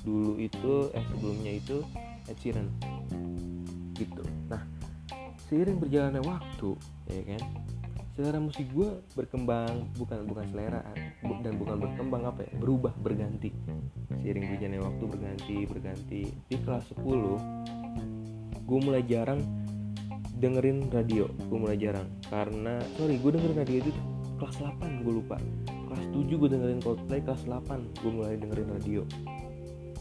dulu 0.07 0.39
itu 0.39 0.89
eh 0.95 1.05
sebelumnya 1.13 1.53
itu 1.59 1.83
Ed 2.31 2.39
Sheeran. 2.39 2.69
Gitu. 3.99 4.23
Nah 4.47 4.63
seiring 5.49 5.81
berjalannya 5.81 6.23
waktu 6.23 6.71
ya 7.09 7.23
kan 7.25 7.43
selera 8.19 8.43
musik 8.43 8.67
gue 8.75 8.99
berkembang 9.15 9.95
bukan 9.95 10.27
bukan 10.27 10.43
selera 10.51 10.83
dan 11.23 11.55
bukan 11.55 11.79
berkembang 11.79 12.27
apa 12.27 12.51
ya 12.51 12.53
berubah 12.59 12.91
berganti. 12.99 13.55
Seiring 14.11 14.43
berjalannya 14.43 14.83
waktu 14.83 15.05
berganti 15.07 15.57
berganti. 15.71 16.23
Di 16.51 16.59
kelas 16.67 16.91
10 16.99 18.67
gue 18.67 18.79
mulai 18.83 19.07
jarang 19.07 19.39
dengerin 20.35 20.91
radio 20.91 21.31
gue 21.31 21.59
mulai 21.63 21.79
jarang. 21.79 22.11
Karena 22.27 22.83
sorry 22.99 23.23
gue 23.23 23.31
dengerin 23.39 23.59
radio 23.63 23.79
itu 23.87 23.93
kelas 24.43 24.67
8 24.67 25.07
gue 25.07 25.15
lupa. 25.15 25.39
Kelas 25.71 26.05
7 26.11 26.27
gue 26.27 26.49
dengerin 26.51 26.83
Coldplay 26.83 27.23
kelas 27.23 27.47
8 27.47 28.03
gue 28.03 28.11
mulai 28.11 28.35
dengerin 28.35 28.67
radio. 28.83 29.07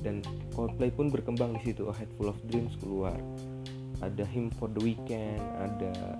Dan 0.02 0.26
Coldplay 0.58 0.90
pun 0.90 1.14
berkembang 1.14 1.54
di 1.62 1.70
situ. 1.70 1.86
A 1.86 1.94
Head 1.94 2.10
Full 2.18 2.34
of 2.34 2.42
Dreams 2.50 2.74
keluar. 2.82 3.14
Ada 4.02 4.26
Him 4.26 4.50
for 4.58 4.74
the 4.74 4.82
Weekend 4.82 5.38
ada 5.62 6.18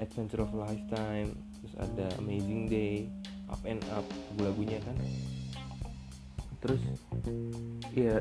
Adventure 0.00 0.42
of 0.42 0.52
Lifetime 0.56 1.36
terus 1.60 1.74
ada 1.76 2.08
Amazing 2.18 2.72
Day 2.72 3.06
Up 3.52 3.60
and 3.68 3.84
Up 3.92 4.02
lagu-lagunya 4.34 4.80
kan. 4.80 4.96
Terus 6.60 6.80
ya 7.92 8.20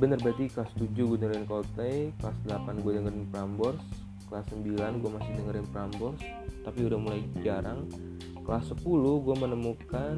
bener 0.00 0.20
berarti 0.20 0.52
kelas 0.52 0.72
7 0.76 0.92
gue 0.92 1.18
dengerin 1.20 1.48
Coldplay 1.48 2.12
kelas 2.20 2.36
8 2.48 2.84
gue 2.84 2.92
dengerin 3.00 3.24
Prambors 3.32 3.80
kelas 4.28 4.46
9 4.52 5.00
gue 5.00 5.10
masih 5.12 5.32
dengerin 5.36 5.66
Prambors 5.72 6.20
tapi 6.64 6.84
udah 6.84 6.98
mulai 7.00 7.20
jarang. 7.40 7.88
Kelas 8.44 8.68
10 8.72 8.84
gue 9.24 9.36
menemukan 9.40 10.16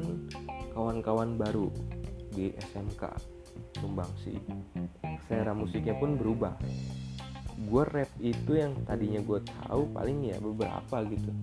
kawan-kawan 0.75 1.39
baru 1.39 1.71
di 2.35 2.51
SMK 2.71 3.03
Sumbangsi 3.79 4.35
selera 5.27 5.51
musiknya 5.55 5.95
pun 5.97 6.15
berubah 6.19 6.53
gue 7.57 7.83
rap 7.89 8.11
itu 8.21 8.51
yang 8.53 8.77
tadinya 8.85 9.17
gue 9.17 9.39
tahu 9.65 9.89
paling 9.89 10.29
ya 10.29 10.37
beberapa 10.37 11.01
gitu. 11.09 11.33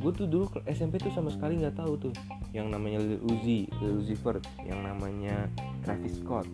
Gue 0.00 0.12
tuh 0.16 0.24
dulu 0.24 0.46
SMP 0.64 0.96
tuh 0.96 1.12
sama 1.12 1.28
sekali 1.28 1.60
nggak 1.60 1.76
tahu 1.76 2.08
tuh 2.08 2.14
yang 2.56 2.72
namanya 2.72 3.04
Lil 3.04 3.20
Uzi, 3.28 3.68
Lil 3.82 4.00
Uzi 4.00 4.16
Vert, 4.16 4.40
yang 4.64 4.80
namanya 4.80 5.50
Travis 5.84 6.16
Scott, 6.24 6.48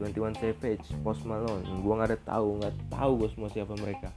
21 0.00 0.32
Savage, 0.40 0.86
Post 1.04 1.28
Malone, 1.28 1.64
gue 1.64 1.92
nggak 1.92 2.08
ada 2.16 2.20
tahu 2.24 2.48
nggak 2.62 2.74
tahu 2.88 3.12
gue 3.20 3.28
semua 3.36 3.50
siapa 3.52 3.76
mereka. 3.76 4.08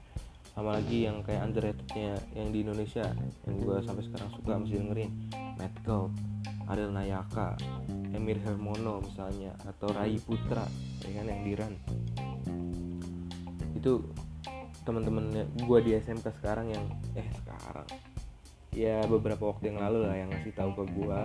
Sama 0.55 0.75
lagi 0.75 1.07
yang 1.07 1.23
kayak 1.23 1.51
underratednya 1.51 2.19
yang 2.35 2.51
di 2.51 2.63
Indonesia 2.63 3.05
yang 3.47 3.55
gue 3.59 3.77
sampai 3.83 4.03
sekarang 4.07 4.29
suka 4.31 4.59
masih 4.59 4.79
dengerin, 4.79 5.11
Matt 5.59 5.75
Gold, 5.83 6.11
Ariel 6.71 6.91
Nayaka, 6.95 7.55
Emir 8.15 8.39
Hermono 8.43 9.03
misalnya 9.03 9.55
atau 9.67 9.91
Rai 9.91 10.19
Putra, 10.19 10.63
ya 11.03 11.09
kan 11.15 11.25
yang 11.27 11.41
di 11.43 11.53
Run 11.55 11.75
itu 13.79 14.03
teman-teman 14.83 15.47
gue 15.55 15.79
di 15.81 15.91
SMK 15.95 16.27
sekarang 16.43 16.75
yang 16.75 16.85
eh 17.15 17.27
sekarang. 17.43 17.87
Ya 18.75 19.01
beberapa 19.07 19.49
waktu 19.49 19.73
yang 19.73 19.79
lalu 19.81 20.05
lah 20.05 20.15
yang 20.19 20.29
ngasih 20.29 20.53
tahu 20.53 20.71
ke 20.77 20.83
gue 20.93 21.19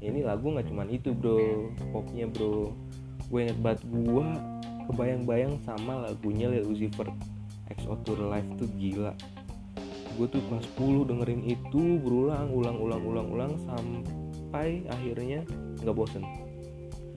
ini 0.00 0.24
lagu 0.24 0.52
nggak 0.52 0.68
cuman 0.68 0.88
itu 0.92 1.12
bro. 1.12 1.72
Popnya 1.92 2.28
bro. 2.28 2.72
Gue 3.28 3.40
inget 3.46 3.58
banget 3.60 3.80
gue 3.88 4.26
kebayang-bayang 4.90 5.60
sama 5.62 6.08
lagunya 6.08 6.48
Lil 6.48 6.68
Uzi 6.68 6.88
Vert. 6.92 7.12
XO 7.70 7.94
Tour 8.02 8.26
Live 8.26 8.50
tuh 8.58 8.68
gila. 8.76 9.14
Gue 10.18 10.26
tuh 10.26 10.42
pas 10.50 10.64
10 10.76 11.08
dengerin 11.08 11.42
itu 11.46 12.02
berulang 12.02 12.50
ulang 12.50 12.76
ulang 12.82 13.02
ulang 13.06 13.28
ulang 13.30 13.52
sampai 13.64 14.84
akhirnya 14.90 15.46
nggak 15.80 15.94
bosen. 15.94 16.26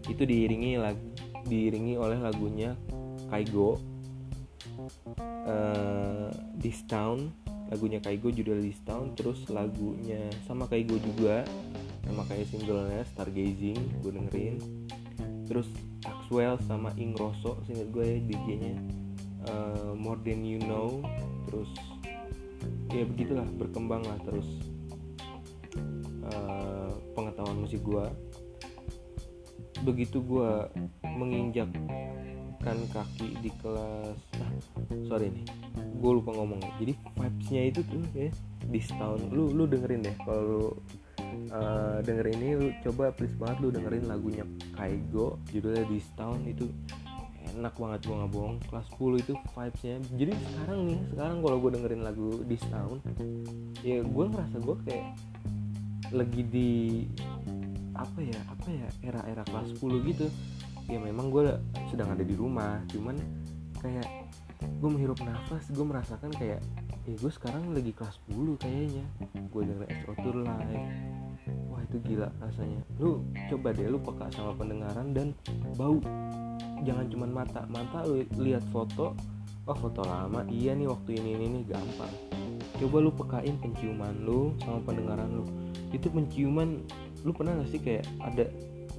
Itu 0.06 0.28
diiringi 0.28 0.78
lagi 0.78 1.02
diiringi 1.44 2.00
oleh 2.00 2.20
lagunya 2.24 2.72
Kaigo 3.28 3.93
uh, 5.48 6.30
This 6.58 6.84
Town 6.88 7.32
lagunya 7.72 7.98
Kaigo 8.04 8.30
judul 8.30 8.62
This 8.62 8.80
Town 8.86 9.18
terus 9.18 9.48
lagunya 9.50 10.30
sama 10.46 10.70
Kaigo 10.70 11.00
juga 11.02 11.42
sama 12.04 12.28
kayak 12.28 12.52
singlenya 12.52 13.04
Stargazing 13.16 13.80
gue 14.04 14.12
dengerin. 14.12 14.56
Terus 15.48 15.68
Axwell 16.04 16.60
sama 16.68 16.92
Ingrosso 17.00 17.64
singkat 17.64 17.88
gue 17.96 18.06
ya 18.06 18.18
DJ-nya 18.28 18.76
uh, 19.48 19.92
More 19.96 20.20
Than 20.24 20.44
You 20.44 20.60
Know 20.64 21.04
terus 21.48 21.70
ya 22.92 23.04
begitulah 23.08 23.48
berkembang 23.58 24.06
lah 24.06 24.18
terus 24.24 24.48
uh, 26.30 26.94
pengetahuan 27.18 27.58
musik 27.60 27.82
gue 27.82 28.06
begitu 29.84 30.24
gue 30.24 30.52
menginjak 31.04 31.68
kan 32.64 32.80
kaki 32.90 33.38
di 33.44 33.52
kelas. 33.60 34.18
Nah, 34.40 34.52
sorry 35.06 35.30
nih. 35.30 35.46
Gue 36.00 36.12
lupa 36.20 36.32
ngomong 36.32 36.64
jadi 36.80 36.96
vibesnya 36.96 37.62
itu 37.70 37.82
tuh 37.88 38.04
ya 38.16 38.32
di 38.64 38.80
tahun 38.80 39.30
lu 39.36 39.52
lu 39.52 39.64
dengerin 39.68 40.02
deh. 40.02 40.16
Kalau 40.24 40.44
lu 40.44 40.64
uh, 41.52 42.00
denger 42.02 42.26
ini 42.40 42.48
lu 42.56 42.68
coba 42.88 43.12
please 43.12 43.36
banget 43.36 43.58
lu 43.60 43.70
dengerin 43.70 44.08
lagunya 44.08 44.44
Kaigo. 44.74 45.38
Judulnya 45.52 45.84
di 45.92 46.00
tahun 46.16 46.40
itu 46.48 46.66
enak 47.60 47.76
banget. 47.76 48.00
Gue 48.08 48.16
nggak 48.16 48.32
bohong. 48.32 48.58
Kelas 48.72 48.88
10 48.96 49.24
itu 49.28 49.34
vibesnya. 49.54 49.96
Jadi 50.16 50.32
sekarang 50.32 50.80
nih 50.88 51.00
sekarang 51.12 51.38
kalau 51.44 51.58
gue 51.60 51.72
dengerin 51.76 52.02
lagu 52.02 52.30
di 52.48 52.58
tahun 52.72 52.98
ya 53.84 54.00
gue 54.00 54.26
ngerasa 54.32 54.58
gue 54.64 54.76
kayak 54.88 55.08
lagi 56.14 56.42
di 56.48 56.72
apa 57.94 58.20
ya 58.22 58.40
apa 58.50 58.68
ya 58.70 58.88
era-era 59.06 59.44
kelas 59.46 59.78
10 59.78 60.10
gitu 60.10 60.28
ya 60.88 61.00
memang 61.00 61.32
gue 61.32 61.56
sedang 61.88 62.12
ada 62.12 62.24
di 62.24 62.36
rumah 62.36 62.84
cuman 62.92 63.16
kayak 63.80 64.08
gue 64.64 64.90
menghirup 64.90 65.20
nafas 65.24 65.68
gue 65.72 65.86
merasakan 65.86 66.32
kayak 66.36 66.60
ya 67.04 67.16
gue 67.20 67.32
sekarang 67.36 67.76
lagi 67.76 67.92
kelas 67.92 68.16
10 68.32 68.64
kayaknya. 68.64 69.06
Gue 69.52 69.68
denger 69.68 69.88
Astro 69.92 70.14
Tour 70.24 70.36
live. 70.40 70.88
Wah 71.68 71.82
itu 71.84 71.98
gila 72.00 72.32
rasanya. 72.40 72.80
Lu 72.96 73.28
coba 73.52 73.76
deh 73.76 73.92
lu 73.92 74.00
peka 74.00 74.32
sama 74.32 74.56
pendengaran 74.56 75.12
dan 75.12 75.36
bau. 75.76 76.00
Jangan 76.88 77.06
cuman 77.12 77.30
mata. 77.44 77.68
Mata 77.68 78.08
lu 78.08 78.24
lihat 78.40 78.64
foto 78.72 79.12
oh 79.68 79.78
foto 79.78 80.02
lama. 80.08 80.48
Iya 80.48 80.80
nih 80.80 80.88
waktu 80.88 81.20
ini 81.20 81.30
ini 81.36 81.46
nih 81.60 81.64
gampang. 81.76 82.14
Coba 82.80 82.98
lu 83.04 83.12
pekain 83.12 83.56
penciuman 83.60 84.16
lu 84.24 84.56
sama 84.64 84.80
pendengaran 84.88 85.28
lu. 85.28 85.46
Itu 85.92 86.08
penciuman 86.08 86.88
lu 87.24 87.32
pernah 87.36 87.60
gak 87.60 87.70
sih 87.72 87.80
kayak 87.84 88.08
ada 88.20 88.48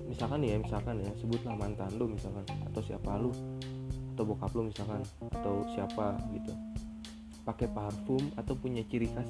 misalkan 0.04 0.40
ya 0.44 0.56
misalkan 0.60 1.00
ya 1.00 1.10
sebutlah 1.18 1.56
mantan 1.56 1.90
lu 1.96 2.12
misalkan 2.12 2.44
atau 2.68 2.80
siapa 2.84 3.16
lu 3.16 3.32
atau 4.14 4.24
bokap 4.24 4.52
lu 4.54 4.70
misalkan 4.70 5.02
atau 5.34 5.66
siapa 5.74 6.20
gitu. 6.36 6.52
Pakai 7.44 7.68
parfum 7.68 8.22
atau 8.40 8.56
punya 8.56 8.80
ciri 8.88 9.10
khas 9.12 9.28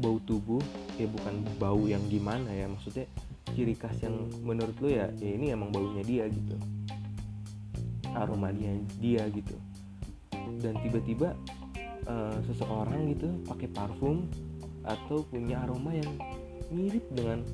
bau 0.00 0.16
tubuh 0.24 0.60
ya 0.96 1.08
bukan 1.08 1.44
bau 1.60 1.84
yang 1.84 2.00
gimana 2.08 2.48
ya 2.52 2.68
maksudnya 2.68 3.04
ciri 3.52 3.74
khas 3.74 3.98
yang 4.00 4.30
menurut 4.46 4.76
lu 4.78 4.88
ya, 4.90 5.10
ya 5.18 5.30
ini 5.34 5.52
emang 5.52 5.70
baunya 5.72 6.02
dia 6.04 6.24
gitu. 6.28 6.56
Aroma 8.12 8.50
dia 8.50 8.74
dia 8.98 9.22
gitu. 9.30 9.56
Dan 10.60 10.76
tiba-tiba 10.82 11.32
uh, 12.10 12.36
seseorang 12.48 13.12
gitu 13.14 13.28
pakai 13.48 13.68
parfum 13.70 14.26
atau 14.84 15.22
punya 15.28 15.60
aroma 15.62 15.92
yang 15.92 16.10
mirip 16.72 17.04
dengan 17.12 17.44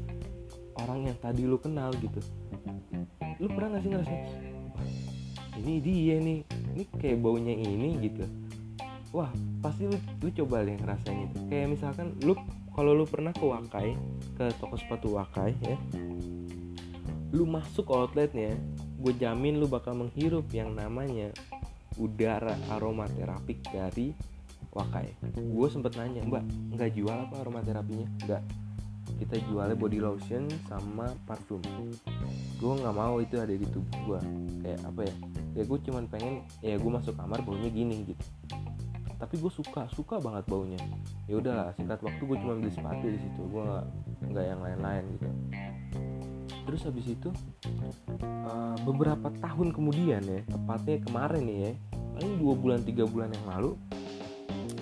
orang 0.82 1.10
yang 1.10 1.16
tadi 1.18 1.42
lu 1.44 1.56
kenal 1.60 1.92
gitu. 1.96 2.20
Lu 3.40 3.48
pernah 3.52 3.76
gak 3.76 3.82
sih 3.84 3.90
ngerasa 3.92 4.16
ini 5.56 5.80
dia 5.80 6.16
nih 6.20 6.40
ini 6.76 6.84
kayak 7.00 7.18
baunya 7.20 7.54
ini 7.56 7.96
gitu. 8.04 8.24
Wah 9.16 9.32
pasti 9.64 9.88
lu, 9.88 9.96
lu 10.20 10.28
coba 10.44 10.66
deh 10.66 10.76
ngerasain 10.76 11.32
itu. 11.32 11.36
Kayak 11.48 11.66
misalkan 11.72 12.12
lu 12.22 12.36
kalau 12.76 12.92
lu 12.92 13.08
pernah 13.08 13.32
ke 13.32 13.40
Wakai 13.40 13.96
ke 14.36 14.52
toko 14.60 14.76
sepatu 14.76 15.16
Wakai 15.16 15.56
ya 15.64 15.76
lu 17.34 17.44
masuk 17.44 17.90
outletnya 17.90 18.54
gue 18.96 19.12
jamin 19.18 19.58
lu 19.58 19.66
bakal 19.66 19.92
menghirup 19.98 20.46
yang 20.54 20.72
namanya 20.72 21.34
udara 21.98 22.56
aromaterapik 22.72 23.60
dari 23.72 24.12
Wakai. 24.76 25.08
Gue 25.40 25.68
sempet 25.72 25.96
nanya 25.96 26.20
mbak 26.24 26.44
nggak 26.76 26.90
jual 26.92 27.16
apa 27.16 27.40
aromaterapinya? 27.40 28.08
Nggak 28.28 28.42
kita 29.16 29.40
jualnya 29.48 29.76
body 29.76 29.98
lotion 30.00 30.44
sama 30.68 31.08
parfum. 31.24 31.60
Gue 32.60 32.72
nggak 32.76 32.96
mau 32.96 33.16
itu 33.20 33.40
ada 33.40 33.52
di 33.52 33.64
tubuh 33.68 33.98
gue 34.04 34.20
kayak 34.64 34.80
apa 34.84 35.00
ya? 35.08 35.14
Ya 35.56 35.62
gue 35.64 35.78
cuman 35.88 36.04
pengen 36.08 36.34
ya 36.60 36.76
gue 36.76 36.90
masuk 36.90 37.16
kamar 37.16 37.40
baunya 37.40 37.72
gini 37.72 38.12
gitu. 38.12 38.24
Tapi 39.16 39.34
gue 39.40 39.52
suka 39.52 39.88
suka 39.92 40.20
banget 40.20 40.44
baunya. 40.44 40.80
Ya 41.24 41.40
udahlah 41.40 41.72
singkat 41.80 42.04
waktu 42.04 42.20
gue 42.20 42.36
cuma 42.36 42.60
beli 42.60 42.72
sepatu 42.72 43.06
di 43.08 43.18
situ. 43.20 43.40
Gue 43.48 43.62
nggak 43.64 43.84
nggak 44.32 44.44
yang 44.44 44.60
lain-lain 44.60 45.04
gitu. 45.16 45.28
Terus 46.66 46.80
habis 46.84 47.06
itu 47.08 47.30
uh, 48.44 48.76
beberapa 48.84 49.32
tahun 49.40 49.72
kemudian 49.72 50.22
ya 50.26 50.40
tepatnya 50.44 50.96
kemarin 51.08 51.42
nih 51.46 51.58
ya 51.62 51.72
paling 52.16 52.32
dua 52.40 52.54
bulan 52.56 52.80
tiga 52.80 53.04
bulan 53.04 53.28
yang 53.28 53.46
lalu 53.48 53.70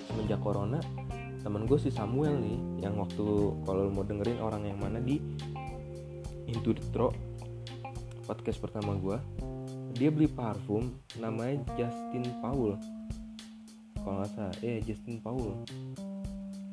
semenjak 0.06 0.40
corona 0.40 0.78
temen 1.44 1.68
gue 1.68 1.76
si 1.76 1.92
Samuel 1.92 2.40
nih 2.40 2.88
yang 2.88 2.96
waktu 2.96 3.24
kalau 3.68 3.92
mau 3.92 4.00
dengerin 4.00 4.40
orang 4.40 4.64
yang 4.64 4.80
mana 4.80 4.96
di 4.96 5.20
Into 6.48 6.72
the 6.72 6.84
Throw 6.88 7.12
podcast 8.24 8.64
pertama 8.64 8.96
gue 8.96 9.20
dia 9.94 10.10
beli 10.10 10.26
parfum 10.26 10.90
namanya 11.22 11.62
Justin 11.78 12.26
Paul. 12.42 12.74
Kalau 13.94 14.20
nggak 14.20 14.30
salah 14.34 14.56
eh 14.66 14.82
Justin 14.82 15.22
Paul. 15.22 15.62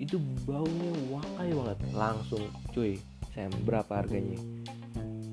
Itu 0.01 0.17
baunya 0.49 0.89
wakai 1.13 1.53
banget 1.53 1.79
langsung 1.93 2.41
cuy 2.73 2.97
saya 3.29 3.53
berapa 3.61 4.01
harganya? 4.01 4.41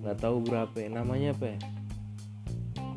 Nggak 0.05 0.21
tahu 0.21 0.45
berapa 0.45 0.77
ya. 0.77 0.93
namanya 0.93 1.33
apa 1.33 1.57
ya 1.57 1.59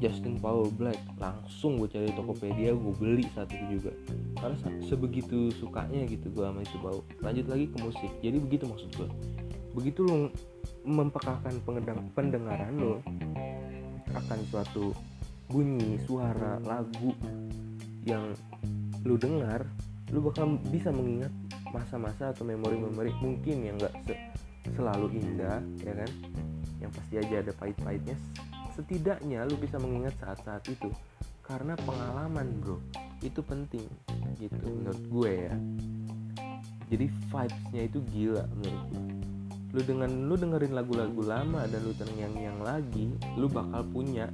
Justin 0.02 0.42
Paul 0.42 0.74
Black 0.74 0.98
langsung 1.22 1.78
gue 1.78 1.86
cari 1.86 2.10
Tokopedia 2.18 2.74
gue 2.74 2.94
beli 2.98 3.30
saat 3.38 3.54
itu 3.54 3.78
juga. 3.78 3.94
Karena 4.42 4.58
sebegitu 4.82 5.54
sukanya 5.62 6.10
gitu 6.10 6.34
gue 6.34 6.42
sama 6.42 6.66
itu 6.66 6.78
bau 6.82 7.06
lanjut 7.22 7.46
lagi 7.46 7.70
ke 7.70 7.78
musik. 7.86 8.12
Jadi 8.26 8.38
begitu 8.42 8.66
maksud 8.66 8.90
gue 8.98 9.10
begitu 9.72 10.04
lo 10.04 10.28
mempekakan 10.84 11.64
pendengaran 12.12 12.76
lo 12.76 13.00
akan 14.12 14.40
suatu 14.52 14.92
bunyi 15.48 15.96
suara 16.04 16.60
lagu 16.68 17.16
yang 18.04 18.36
lu 19.08 19.16
dengar 19.16 19.64
lu 20.12 20.20
bakal 20.20 20.60
bisa 20.68 20.92
mengingat 20.92 21.32
masa-masa 21.72 22.36
atau 22.36 22.44
memori-memori 22.44 23.16
mungkin 23.24 23.64
yang 23.64 23.80
gak 23.80 23.96
se 24.04 24.16
selalu 24.76 25.24
indah 25.24 25.64
ya 25.86 25.94
kan? 25.96 26.12
Yang 26.84 26.92
pasti 27.00 27.14
aja 27.22 27.36
ada 27.46 27.52
pahit-pahitnya 27.56 28.18
setidaknya 28.74 29.46
lu 29.48 29.56
bisa 29.60 29.78
mengingat 29.78 30.16
saat-saat 30.20 30.64
itu. 30.72 30.90
Karena 31.44 31.76
pengalaman 31.84 32.48
bro 32.64 32.80
itu 33.22 33.44
penting 33.44 33.86
gitu 34.40 34.56
menurut 34.64 35.04
gue 35.08 35.32
ya. 35.52 35.56
Jadi 36.92 37.06
vibesnya 37.08 37.82
itu 37.88 38.00
gila 38.12 38.44
menurut 38.56 38.84
gue 38.92 39.22
lu 39.72 39.82
dengan 39.88 40.12
lu 40.28 40.36
dengerin 40.36 40.76
lagu-lagu 40.76 41.22
lama 41.24 41.64
dan 41.64 41.80
lu 41.88 41.96
terngiang-ngiang 41.96 42.60
lagi 42.60 43.08
lu 43.40 43.48
bakal 43.48 43.88
punya 43.88 44.28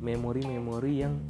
memori-memori 0.00 1.04
yang 1.04 1.20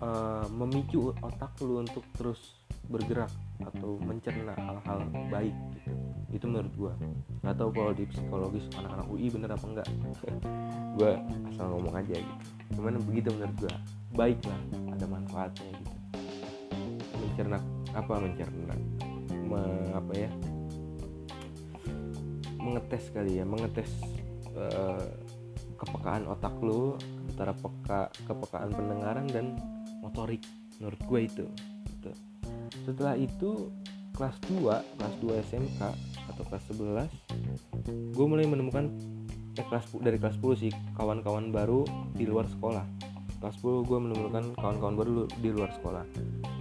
uh, 0.00 0.48
memicu 0.48 1.12
otak 1.20 1.52
lu 1.60 1.84
untuk 1.84 2.04
terus 2.16 2.63
bergerak 2.88 3.32
atau 3.62 3.96
mencerna 4.02 4.52
hal-hal 4.58 4.98
baik 5.32 5.56
gitu. 5.78 5.92
Itu 6.34 6.44
menurut 6.50 6.74
gue 6.74 6.92
nggak 7.46 7.56
tahu 7.56 7.70
kalau 7.72 7.92
di 7.94 8.04
psikologis 8.10 8.66
anak-anak 8.74 9.06
UI 9.08 9.26
bener 9.30 9.50
apa 9.54 9.66
enggak. 9.66 9.88
Gue 10.98 11.10
asal 11.50 11.74
ngomong 11.74 11.94
aja 11.98 12.14
gitu. 12.14 12.44
Cuman 12.78 13.02
begitu 13.02 13.34
menurut 13.34 13.56
gue 13.66 13.74
baik 14.14 14.38
lah 14.46 14.60
ada 14.94 15.06
manfaatnya 15.10 15.70
gitu. 15.74 15.96
Mencerna 17.18 17.58
apa 17.94 18.14
mencerna? 18.22 18.74
Me, 19.44 19.62
apa 19.90 20.12
ya? 20.14 20.30
Mengetes 22.62 23.10
kali 23.10 23.42
ya 23.42 23.44
mengetes 23.44 23.90
uh, 24.54 25.02
kepekaan 25.74 26.30
otak 26.30 26.54
lu 26.62 26.94
antara 27.34 27.50
peka 27.58 28.14
kepekaan 28.30 28.70
pendengaran 28.70 29.26
dan 29.26 29.58
motorik. 29.98 30.46
Menurut 30.78 31.00
gue 31.02 31.20
itu 31.26 31.46
gitu. 32.04 32.12
Setelah 32.82 33.14
itu 33.14 33.70
kelas 34.14 34.38
2 34.46 34.98
kelas 34.98 35.14
2 35.22 35.46
SMK 35.50 35.80
atau 36.30 36.42
kelas 36.46 36.64
11 36.70 38.14
gue 38.14 38.26
mulai 38.26 38.46
menemukan 38.46 38.90
eh, 39.58 39.66
kelas 39.66 39.90
dari 39.98 40.18
kelas 40.18 40.38
10 40.38 40.62
sih 40.66 40.72
kawan-kawan 40.94 41.50
baru 41.50 41.82
di 42.14 42.24
luar 42.26 42.46
sekolah. 42.46 42.86
Kelas 43.42 43.60
10 43.60 43.84
gue 43.90 43.98
menemukan 43.98 44.44
kawan-kawan 44.56 44.94
baru 44.96 45.12
di 45.42 45.50
luar 45.50 45.70
sekolah. 45.74 46.06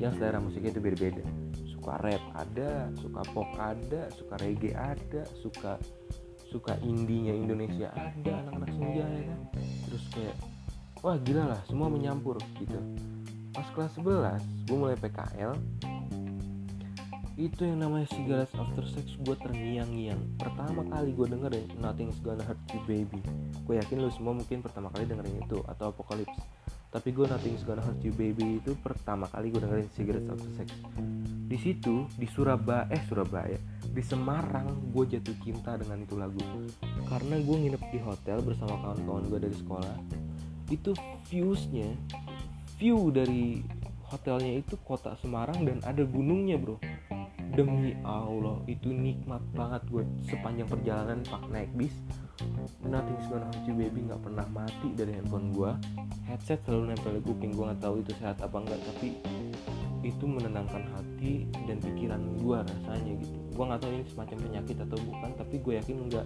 Yang 0.01 0.19
selera 0.19 0.41
musiknya 0.41 0.73
itu 0.75 0.81
beda-beda. 0.81 1.23
Suka 1.69 1.93
rap 2.01 2.23
ada 2.35 2.89
suka 2.99 3.21
pop 3.31 3.49
ada 3.55 4.09
suka 4.11 4.35
reggae 4.41 4.73
ada 4.73 5.23
suka 5.39 5.77
suka 6.49 6.77
indinya 6.85 7.33
Indonesia 7.33 7.89
ada 7.97 8.45
anak-anak 8.45 8.71
senja 8.77 9.05
ya 9.05 9.23
kan? 9.29 9.39
Terus 9.89 10.03
kayak 10.13 10.35
wah 11.05 11.17
gila 11.21 11.43
lah 11.53 11.61
semua 11.69 11.87
menyampur 11.87 12.41
gitu. 12.57 12.81
Pas 13.53 13.67
kelas 13.77 13.93
11 14.01 14.69
gue 14.69 14.77
mulai 14.77 14.97
PKL 14.97 15.53
itu 17.33 17.65
yang 17.65 17.81
namanya 17.81 18.05
cigarettes 18.13 18.53
after 18.53 18.85
sex 18.85 19.17
gue 19.25 19.35
terngiang-ngiang. 19.41 20.37
Pertama 20.37 20.85
kali 20.85 21.17
gue 21.17 21.27
dengerin 21.33 21.67
nothing's 21.81 22.21
gonna 22.21 22.45
hurt 22.45 22.61
you 22.69 22.81
baby. 22.85 23.21
Gue 23.65 23.81
yakin 23.81 24.05
lo 24.05 24.13
semua 24.13 24.37
mungkin 24.37 24.61
pertama 24.61 24.93
kali 24.93 25.09
dengerin 25.09 25.41
itu 25.41 25.57
atau 25.65 25.89
apocalypse. 25.89 26.37
Tapi 26.93 27.09
gue 27.09 27.25
nothing's 27.25 27.65
gonna 27.65 27.81
hurt 27.81 27.97
you 28.05 28.13
baby 28.13 28.61
itu 28.61 28.77
pertama 28.77 29.25
kali 29.33 29.49
gue 29.49 29.61
dengerin 29.65 29.89
cigarettes 29.97 30.29
after 30.29 30.51
sex. 30.61 30.69
Di 31.49 31.57
situ 31.57 32.05
di 32.13 32.29
Surabaya 32.29 32.85
eh 32.93 33.01
Surabaya 33.09 33.57
di 33.81 34.01
Semarang 34.05 34.93
gue 34.93 35.05
jatuh 35.17 35.37
cinta 35.41 35.73
dengan 35.73 36.05
itu 36.05 36.13
lagu. 36.13 36.41
Karena 37.09 37.41
gue 37.41 37.55
nginep 37.65 37.83
di 37.89 37.99
hotel 38.01 38.45
bersama 38.45 38.77
kawan-kawan 38.77 39.25
gue 39.33 39.39
dari 39.49 39.57
sekolah 39.57 39.97
itu 40.71 40.95
viewsnya 41.27 41.91
view 42.79 43.13
dari 43.13 43.61
hotelnya 44.13 44.61
itu 44.61 44.77
kota 44.85 45.17
Semarang 45.17 45.65
dan 45.65 45.81
ada 45.81 46.05
gunungnya 46.05 46.61
bro. 46.61 46.77
Demi 47.53 47.97
Allah 48.05 48.61
itu 48.69 48.89
nikmat 48.89 49.41
banget 49.53 49.81
gue. 49.89 50.05
Sepanjang 50.29 50.69
perjalanan 50.69 51.21
pak 51.25 51.41
naik 51.49 51.69
bis 51.73 51.93
nothing 52.85 53.17
gonna 53.29 53.45
hurt 53.49 53.65
you 53.65 53.73
baby. 53.73 54.05
Nggak 54.05 54.21
pernah 54.21 54.45
mati 54.53 54.87
dari 54.93 55.17
handphone 55.17 55.49
gue 55.53 55.71
headset 56.29 56.59
selalu 56.65 56.95
nempel 56.95 57.19
di 57.19 57.21
kuping 57.21 57.51
gue 57.51 57.65
nggak 57.67 57.81
tahu 57.83 57.95
itu 57.99 58.11
sehat 58.17 58.39
apa 58.39 58.57
enggak 58.57 58.79
tapi 58.89 59.19
itu 60.03 60.25
menenangkan 60.27 60.83
hati 60.91 61.47
dan 61.63 61.79
pikiran 61.79 62.21
gue 62.41 62.57
rasanya 62.57 63.13
gitu. 63.21 63.37
Gue 63.53 63.63
nggak 63.69 63.81
tahu 63.85 63.91
ini 63.91 64.03
semacam 64.09 64.37
penyakit 64.49 64.77
atau 64.83 64.97
bukan 64.99 65.29
tapi 65.37 65.55
gue 65.61 65.73
yakin 65.79 65.97
enggak 66.09 66.25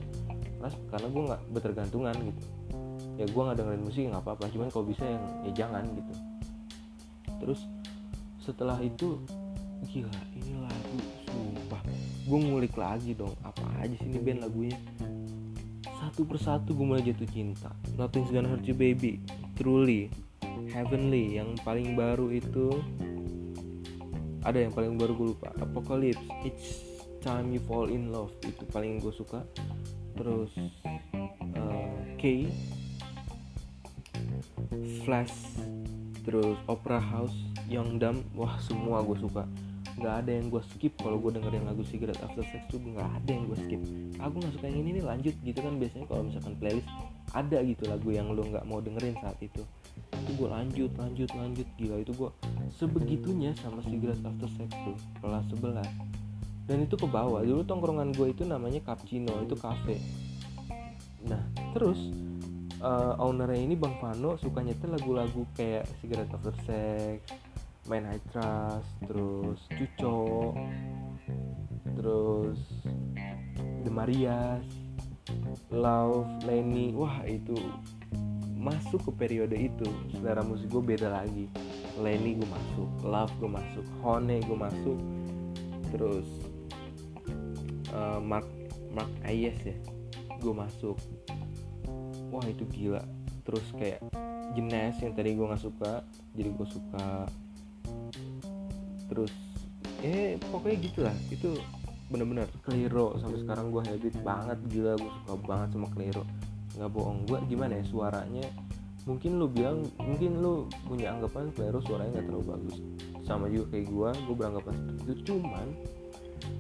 karena 0.89 1.07
gue 1.11 1.23
nggak 1.27 1.41
bertergantungan 1.53 2.15
gitu. 2.23 2.43
Ya 3.17 3.25
gue 3.25 3.41
nggak 3.41 3.57
dengerin 3.57 3.83
musik 3.83 4.01
nggak 4.09 4.23
apa-apa. 4.23 4.45
Cuman 4.49 4.67
kalau 4.73 4.85
bisa 4.87 5.03
yang 5.05 5.23
ya 5.45 5.51
jangan 5.65 5.83
gitu. 5.93 6.13
Terus 7.37 7.59
setelah 8.47 8.79
itu 8.79 9.19
gila 9.91 10.21
ini 10.39 10.55
lagu 10.63 10.99
sumpah. 11.27 11.83
Gue 12.23 12.39
ngulik 12.39 12.79
lagi 12.79 13.11
dong 13.11 13.35
apa 13.43 13.59
aja 13.83 13.91
sih 13.99 14.07
ini 14.07 14.23
band 14.23 14.47
lagunya? 14.47 14.79
Satu 15.99 16.23
persatu 16.23 16.71
gue 16.71 16.85
mulai 16.87 17.03
jatuh 17.03 17.27
cinta. 17.27 17.75
Nothing's 17.99 18.31
Gonna 18.31 18.47
Hurt 18.47 18.63
You 18.63 18.71
Baby. 18.71 19.19
Truly 19.59 20.07
Heavenly 20.71 21.35
yang 21.35 21.59
paling 21.67 21.99
baru 21.99 22.31
itu. 22.31 22.71
Ada 24.47 24.63
yang 24.63 24.71
paling 24.71 24.95
baru 24.95 25.11
gue 25.11 25.27
lupa. 25.35 25.51
Apocalypse 25.59 26.23
It's 26.47 26.87
Time 27.19 27.51
You 27.51 27.59
Fall 27.67 27.91
In 27.91 28.15
Love 28.15 28.31
itu 28.47 28.63
paling 28.71 29.03
gue 29.03 29.11
suka. 29.11 29.43
Terus 30.15 30.55
uh, 31.51 31.99
K 32.15 32.47
Flash 35.03 35.35
terus 36.27 36.59
Opera 36.67 36.99
House 36.99 37.46
Young 37.67 37.99
Dumb 37.99 38.23
wah 38.31 38.55
semua 38.63 39.03
gue 39.03 39.19
suka. 39.19 39.43
Nggak 39.97 40.15
ada 40.23 40.31
yang 40.31 40.47
gue 40.53 40.61
skip 40.71 40.93
kalau 41.01 41.17
gue 41.19 41.35
dengerin 41.35 41.67
lagu 41.67 41.83
Cigarette 41.83 42.21
After 42.23 42.45
Sex 42.47 42.63
tuh 42.71 42.79
nggak 42.79 43.03
ada 43.03 43.31
yang 43.33 43.45
gue 43.51 43.59
skip. 43.59 43.81
Aku 44.23 44.35
nggak 44.39 44.53
suka 44.55 44.65
yang 44.71 44.79
ini 44.87 44.89
nih 45.01 45.03
lanjut 45.03 45.35
gitu 45.43 45.59
kan 45.59 45.73
biasanya 45.75 46.05
kalau 46.07 46.23
misalkan 46.29 46.53
playlist 46.61 46.89
ada 47.35 47.57
gitu 47.65 47.83
lagu 47.91 48.09
yang 48.13 48.31
lo 48.31 48.45
nggak 48.45 48.63
mau 48.69 48.79
dengerin 48.79 49.19
saat 49.19 49.35
itu. 49.43 49.65
Itu 50.15 50.31
gue 50.37 50.47
lanjut 50.47 50.91
lanjut 50.95 51.29
lanjut 51.35 51.67
gila. 51.75 51.95
Itu 51.99 52.11
gue 52.15 52.29
sebegitunya 52.77 53.51
sama 53.59 53.83
Cigarette 53.83 54.23
After 54.23 54.49
Sex 54.55 54.69
tuh 54.71 54.97
kelas 55.19 55.45
11 55.59 56.27
dan 56.67 56.77
itu 56.83 56.95
ke 56.99 57.07
bawah. 57.07 57.41
Dulu 57.41 57.63
tongkrongan 57.67 58.15
gue 58.15 58.31
itu 58.31 58.43
namanya 58.47 58.79
Cappuccino 58.83 59.43
itu 59.43 59.55
cafe. 59.59 59.97
Nah 61.25 61.41
terus 61.73 61.99
uh, 62.81 63.17
ownernya 63.17 63.65
ini 63.65 63.75
Bang 63.75 63.97
Vano 63.97 64.37
suka 64.37 64.61
nyetel 64.61 64.93
lagu-lagu 64.93 65.47
kayak 65.57 65.89
Cigarette 65.99 66.33
After 66.37 66.55
Sex 66.67 67.46
main 67.87 68.03
I 68.07 68.19
Trust 68.31 68.91
terus 69.07 69.59
Cuco 69.71 70.53
terus 71.95 72.59
The 73.83 73.91
Marias 73.91 74.67
Love 75.71 76.27
Lenny. 76.43 76.91
Wah 76.91 77.23
itu 77.23 77.55
masuk 78.59 79.07
ke 79.07 79.11
periode 79.15 79.55
itu. 79.55 79.87
Selera 80.11 80.43
musik 80.43 80.67
gue 80.71 80.83
beda 80.83 81.07
lagi. 81.11 81.47
Lenny 81.97 82.37
gue 82.37 82.47
masuk 82.47 82.89
Love 83.07 83.33
gue 83.39 83.49
masuk 83.49 83.85
Hone 84.03 84.37
gue 84.43 84.57
masuk 84.57 84.99
terus 85.87 86.27
uh, 87.95 88.19
Mark 88.19 88.45
Mark 88.91 89.09
Ayes 89.23 89.55
ya 89.63 89.75
gue 90.43 90.53
masuk. 90.53 90.99
Wah 92.29 92.43
itu 92.45 92.67
gila. 92.67 93.01
Terus 93.47 93.63
kayak 93.79 94.03
jenis 94.55 94.99
yang 94.99 95.15
tadi 95.15 95.35
gue 95.35 95.47
nggak 95.47 95.63
suka 95.63 96.03
jadi 96.35 96.49
gue 96.51 96.67
suka 96.67 97.27
terus 99.07 99.31
eh 100.03 100.37
pokoknya 100.51 100.77
gitulah. 100.83 101.15
Itu 101.31 101.57
bener-bener 102.07 102.47
Klero 102.63 103.19
sampai 103.19 103.43
sekarang 103.43 103.67
gue 103.73 103.83
habit 103.83 104.15
banget 104.23 104.59
gila 104.71 104.95
gue 104.95 105.11
suka 105.23 105.33
banget 105.43 105.69
sama 105.75 105.87
Klero 105.91 106.23
nggak 106.77 106.91
bohong. 106.93 107.19
Gue 107.25 107.37
gimana 107.49 107.81
ya 107.81 107.85
suaranya? 107.89 108.47
Mungkin 109.07 109.39
lu 109.39 109.47
bilang 109.47 109.87
mungkin 109.97 110.43
lu 110.43 110.67
punya 110.85 111.15
anggapan 111.15 111.51
Klero 111.55 111.79
suaranya 111.83 112.19
nggak 112.19 112.27
terlalu 112.31 112.45
bagus. 112.47 112.77
Sama 113.25 113.51
juga 113.51 113.75
kayak 113.75 113.85
gue 113.91 114.09
gue 114.23 114.35
beranggapan 114.35 114.73
seperti 114.75 115.01
itu. 115.03 115.13
Cuman 115.33 115.67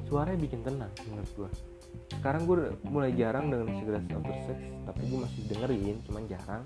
suaranya 0.07 0.39
bikin 0.39 0.61
tenang 0.63 0.91
menurut 1.07 1.31
gue 1.35 1.49
sekarang 2.17 2.49
gue 2.49 2.73
mulai 2.89 3.11
jarang 3.13 3.49
dengan 3.49 3.67
Cigarettes 3.77 4.11
After 4.13 4.37
Sex 4.49 4.59
tapi 4.87 5.01
gue 5.11 5.19
masih 5.19 5.41
dengerin 5.51 5.95
cuman 6.07 6.23
jarang. 6.31 6.63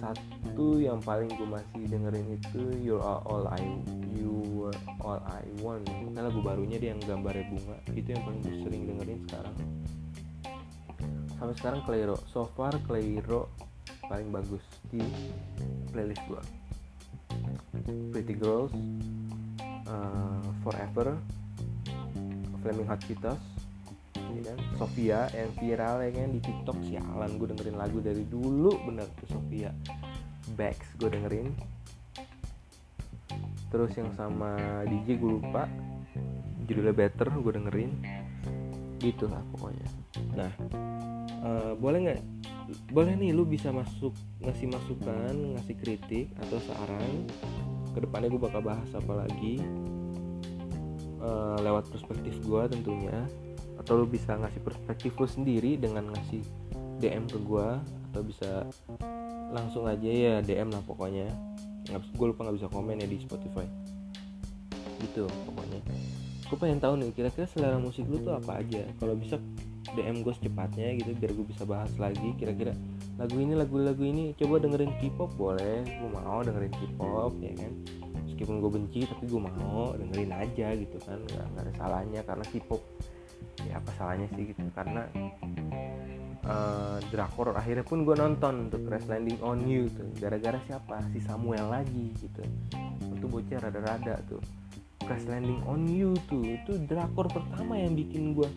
Satu 0.00 0.66
yang 0.80 0.98
paling 1.04 1.30
gue 1.36 1.48
masih 1.48 1.82
dengerin 1.86 2.26
itu 2.32 2.62
You 2.80 2.96
Are 3.00 3.20
All 3.28 3.44
I 3.52 3.62
You 4.16 4.68
Are 4.72 4.80
All 5.04 5.20
I 5.28 5.44
Want. 5.60 5.84
Karena 5.86 6.32
lagu 6.32 6.40
barunya 6.40 6.80
dia 6.80 6.96
yang 6.96 7.02
gambarnya 7.04 7.44
bunga. 7.52 7.76
Itu 7.92 8.08
yang 8.16 8.22
paling 8.24 8.40
gue 8.40 8.54
sering 8.64 8.82
dengerin 8.88 9.18
sekarang. 9.28 9.56
Sampai 11.36 11.54
sekarang 11.56 11.80
Clairo. 11.84 12.16
So 12.32 12.48
far 12.56 12.76
Clairo 12.84 13.52
paling 14.10 14.34
bagus 14.34 14.64
di 14.90 14.98
playlist 15.94 16.18
gue 16.26 16.42
Pretty 18.10 18.34
Girls 18.34 18.74
uh, 19.86 20.42
Forever 20.66 21.14
Flaming 22.60 22.90
Hot 22.90 22.98
Cheetos 23.06 23.38
kan 24.38 24.58
Sofia 24.78 25.26
yang 25.34 25.50
viral 25.58 25.96
ya 26.06 26.10
kan 26.14 26.30
di 26.30 26.40
TikTok. 26.40 26.78
Sialan 26.86 27.30
gue 27.36 27.48
dengerin 27.50 27.76
lagu 27.76 27.98
dari 27.98 28.24
dulu 28.24 28.70
bener 28.86 29.06
tuh 29.18 29.38
Sofia. 29.38 29.74
Bex 30.54 30.78
gue 31.02 31.10
dengerin. 31.10 31.48
Terus 33.70 33.92
yang 33.94 34.10
sama 34.14 34.82
DJ 34.86 35.18
gue 35.18 35.30
lupa. 35.38 35.66
Judulnya 36.66 36.94
Better 36.94 37.28
gue 37.30 37.52
dengerin. 37.54 37.92
Gitu 39.02 39.26
lah 39.26 39.42
pokoknya. 39.54 39.88
Nah 40.38 40.52
uh, 41.42 41.72
boleh 41.78 41.98
nggak? 42.06 42.20
Boleh 42.94 43.18
nih 43.18 43.34
lu 43.34 43.42
bisa 43.42 43.74
masuk 43.74 44.14
ngasih 44.38 44.70
masukan 44.70 45.34
ngasih 45.58 45.76
kritik 45.78 46.26
atau 46.38 46.58
saran. 46.62 47.26
Ke 47.90 48.06
depannya 48.06 48.30
gue 48.30 48.40
bakal 48.42 48.62
bahas 48.62 48.90
apa 48.94 49.26
lagi. 49.26 49.58
Uh, 51.20 51.60
lewat 51.60 51.92
perspektif 51.92 52.32
gue 52.40 52.62
tentunya 52.72 53.28
atau 53.80 54.04
lu 54.04 54.06
bisa 54.06 54.36
ngasih 54.36 54.60
perspektif 54.60 55.16
lu 55.16 55.24
sendiri 55.24 55.80
dengan 55.80 56.12
ngasih 56.12 56.44
DM 57.00 57.24
ke 57.24 57.38
gue 57.40 57.68
atau 58.12 58.20
bisa 58.20 58.68
langsung 59.50 59.88
aja 59.88 60.04
ya 60.04 60.34
DM 60.44 60.68
lah 60.68 60.84
pokoknya. 60.84 61.32
Gue 62.14 62.30
lupa 62.30 62.44
nggak 62.44 62.60
bisa 62.60 62.68
komen 62.68 63.00
ya 63.00 63.08
di 63.08 63.18
Spotify. 63.24 63.64
Gitu 65.00 65.24
pokoknya. 65.48 65.80
Gue 66.44 66.58
pengen 66.60 66.78
tahu 66.82 67.00
nih 67.00 67.10
kira-kira 67.16 67.48
selera 67.48 67.80
musik 67.80 68.04
lu 68.04 68.20
tuh 68.20 68.36
apa 68.36 68.60
aja? 68.60 68.84
Kalau 69.00 69.16
bisa 69.16 69.40
DM 69.96 70.20
gue 70.20 70.34
secepatnya 70.36 70.92
gitu 71.00 71.16
biar 71.16 71.32
gue 71.32 71.46
bisa 71.48 71.64
bahas 71.64 71.90
lagi 71.96 72.36
kira-kira 72.36 72.76
lagu 73.16 73.40
ini 73.40 73.56
lagu-lagu 73.56 74.04
ini. 74.04 74.36
Coba 74.36 74.60
dengerin 74.60 74.92
K-pop 75.00 75.32
boleh 75.40 75.88
gue 75.88 76.10
mau 76.12 76.44
dengerin 76.44 76.74
K-pop 76.76 77.32
ya 77.40 77.52
kan? 77.56 77.72
Meskipun 78.28 78.60
gue 78.60 78.70
benci 78.76 79.08
tapi 79.08 79.24
gue 79.24 79.40
mau 79.40 79.96
dengerin 79.96 80.32
aja 80.36 80.76
gitu 80.76 81.00
kan 81.00 81.16
nggak, 81.16 81.46
nggak 81.56 81.64
ada 81.64 81.72
salahnya 81.80 82.20
karena 82.28 82.44
K-pop 82.44 82.82
ya 83.70 83.78
apa 83.78 83.90
salahnya 83.94 84.26
sih 84.34 84.50
gitu? 84.50 84.66
Karena 84.74 85.06
uh, 86.44 86.98
drakor 87.14 87.54
akhirnya 87.54 87.86
pun 87.86 88.02
gue 88.02 88.16
nonton 88.18 88.68
untuk 88.68 88.82
Crash 88.90 89.06
Landing 89.06 89.38
on 89.40 89.62
You 89.64 89.86
tuh. 89.86 90.10
Gara-gara 90.18 90.58
siapa? 90.66 90.98
Si 91.14 91.22
Samuel 91.22 91.70
lagi 91.70 92.10
gitu. 92.18 92.42
Itu 93.14 93.26
bocah 93.30 93.58
rada-rada 93.62 94.18
tuh. 94.26 94.42
Crash 95.06 95.30
Landing 95.30 95.62
on 95.70 95.86
You 95.86 96.18
tuh 96.26 96.42
itu 96.42 96.74
drakor 96.90 97.30
pertama 97.30 97.78
yang 97.78 97.94
bikin 97.94 98.34
gue 98.34 98.50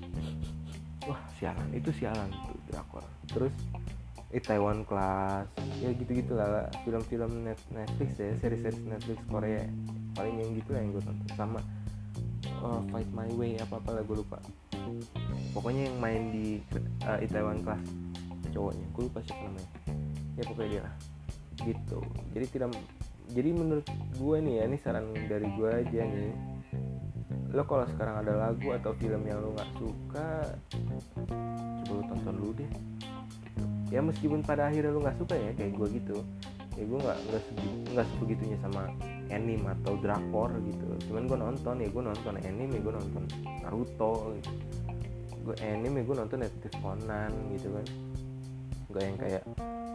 wah 1.10 1.22
sialan. 1.38 1.70
Itu 1.72 1.94
sialan 1.94 2.34
tuh 2.34 2.58
drakor. 2.74 3.06
Terus 3.30 3.54
eh, 4.34 4.42
Taiwan 4.42 4.82
Class 4.84 5.46
ya 5.78 5.94
gitu-gitu 5.94 6.34
lah 6.34 6.66
film-film 6.82 7.46
Netflix 7.70 8.18
ya 8.18 8.34
seri-seri 8.42 8.82
Netflix 8.82 9.22
Korea 9.30 9.62
paling 10.18 10.36
yang 10.42 10.52
gitu 10.58 10.70
lah 10.74 10.82
yang 10.82 10.92
gue 10.98 11.04
tonton 11.06 11.30
sama 11.38 11.62
uh, 12.64 12.82
Fight 12.90 13.10
My 13.12 13.28
Way 13.36 13.60
apa 13.60 13.78
apa 13.84 14.00
lah 14.00 14.04
gue 14.08 14.18
lupa. 14.24 14.40
Pokoknya 15.52 15.92
yang 15.92 15.98
main 16.00 16.32
di 16.32 16.64
uh, 17.06 17.20
Itaewon 17.20 17.62
Class 17.62 17.84
cowoknya. 18.56 18.86
Gue 18.96 19.04
lupa 19.12 19.20
siapa 19.22 19.44
namanya. 19.46 19.72
Ya 20.40 20.44
pokoknya 20.48 20.70
dia 20.72 20.82
lah. 20.88 20.96
Gitu. 21.62 22.00
Jadi 22.34 22.46
tidak 22.50 22.70
jadi 23.32 23.50
menurut 23.56 23.88
gue 24.20 24.38
nih 24.44 24.54
ya 24.60 24.64
ini 24.68 24.78
saran 24.80 25.06
dari 25.28 25.48
gue 25.54 25.70
aja 25.70 26.02
nih. 26.08 26.34
Lo 27.54 27.64
kalau 27.70 27.86
sekarang 27.86 28.26
ada 28.26 28.34
lagu 28.50 28.74
atau 28.74 28.92
film 28.98 29.22
yang 29.30 29.40
lo 29.40 29.54
nggak 29.54 29.72
suka 29.78 30.28
coba 31.86 31.94
lo 31.94 32.04
tonton 32.10 32.36
dulu 32.36 32.52
deh. 32.58 32.72
Ya 33.94 34.02
meskipun 34.02 34.42
pada 34.42 34.74
akhirnya 34.74 34.90
lo 34.90 35.06
nggak 35.06 35.18
suka 35.22 35.38
ya 35.38 35.52
kayak 35.54 35.78
gue 35.78 35.88
gitu. 36.02 36.18
Ya 36.74 36.84
gue 36.90 37.00
nggak 37.00 37.20
nggak 37.94 38.08
sebegitunya 38.18 38.58
sama 38.60 38.90
anime 39.30 39.68
atau 39.82 39.94
drakor 40.00 40.52
gitu. 40.66 40.86
Cuman 41.10 41.24
gue 41.30 41.38
nonton 41.40 41.76
ya 41.80 41.88
gue 41.88 42.04
nonton 42.04 42.34
anime 42.42 42.78
gue 42.82 42.94
nonton 42.94 43.24
Naruto 43.64 44.36
gitu. 44.40 44.52
gue 45.44 45.56
anime 45.60 46.08
gue 46.08 46.16
nonton 46.16 46.38
Detective 46.40 46.76
Conan 46.80 47.32
gitu 47.52 47.68
kan. 47.72 47.86
Gak 48.94 49.04
yang 49.04 49.18
kayak 49.20 49.44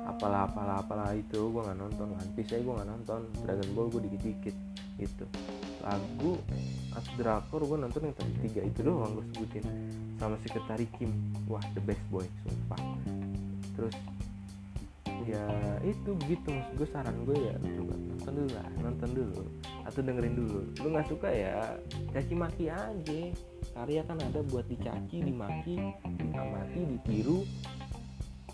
apalah 0.09 0.49
apalah 0.49 0.77
apalah 0.81 1.11
itu 1.13 1.41
gue 1.53 1.63
nggak 1.65 1.79
nonton. 1.79 2.07
One 2.13 2.33
Piece 2.37 2.53
gue 2.53 2.73
nggak 2.73 2.89
nonton. 2.89 3.21
Dragon 3.45 3.69
Ball 3.73 3.87
gue 3.93 4.01
dikit 4.09 4.23
dikit 4.25 4.57
gitu. 5.01 5.25
Lagu 5.85 6.33
atau 6.93 7.13
drakor 7.17 7.61
gue 7.65 7.79
nonton 7.79 8.01
yang 8.11 8.17
tadi 8.17 8.33
tiga 8.49 8.61
itu 8.65 8.81
doang 8.85 9.13
gue 9.17 9.25
sebutin. 9.33 9.65
Sama 10.21 10.37
sekretari 10.45 10.87
Kim. 11.01 11.13
Wah 11.49 11.63
the 11.73 11.81
best 11.81 12.03
boy 12.13 12.27
sumpah. 12.45 12.81
Terus 13.79 13.95
ya 15.27 15.45
itu 15.83 16.15
gitu. 16.29 16.49
Maksud 16.53 16.75
gue 16.79 16.89
saran 16.93 17.17
gue 17.27 17.37
ya 17.37 17.55
coba 17.59 17.95
nonton 17.97 18.33
dulu 18.37 18.51
lah 18.55 18.69
nonton 18.83 19.11
dulu. 19.17 19.43
Atau 19.89 20.01
dengerin 20.05 20.35
dulu. 20.37 20.61
Lu 20.85 20.87
nggak 20.93 21.09
suka 21.09 21.29
ya 21.33 21.75
caci 22.13 22.35
maki 22.37 22.65
aja. 22.71 23.21
Karya 23.75 24.03
kan 24.07 24.19
ada 24.23 24.41
buat 24.47 24.67
dicaci 24.71 25.23
dimaki 25.23 25.77
diamati 26.31 26.81
ditiru 26.95 27.43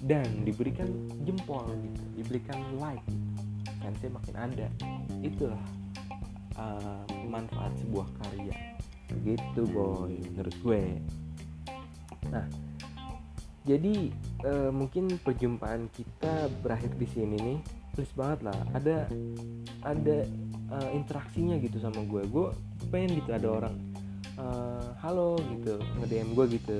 dan 0.05 0.27
diberikan 0.46 0.88
jempol 1.24 1.68
gitu. 1.68 2.03
Diberikan 2.22 2.59
like 2.81 3.05
fansnya 3.83 4.11
makin 4.14 4.35
ada. 4.37 4.68
Itulah 5.20 5.64
uh, 6.57 7.05
manfaat 7.29 7.72
sebuah 7.83 8.09
karya. 8.22 8.57
Gitu 9.24 9.62
boy 9.68 10.16
menurut 10.33 10.57
gue. 10.64 10.85
Nah 12.33 12.46
jadi 13.64 14.12
uh, 14.44 14.70
mungkin 14.70 15.09
perjumpaan 15.20 15.88
kita 15.90 16.52
berakhir 16.61 16.92
di 17.00 17.09
sini 17.09 17.37
nih. 17.40 17.59
Please 17.94 18.14
banget 18.14 18.50
lah 18.50 18.59
ada 18.74 19.07
ada 19.87 20.16
uh, 20.70 20.90
interaksinya 20.94 21.59
gitu 21.59 21.80
sama 21.80 22.04
gue. 22.04 22.22
Gue 22.28 22.52
pengen 22.92 23.18
gitu 23.18 23.30
ada 23.33 23.48
orang 23.50 23.74
uh, 24.38 24.94
halo 25.02 25.38
gitu 25.50 25.78
nge 26.00 26.07
DM 26.11 26.30
gue 26.35 26.46
gitu 26.59 26.76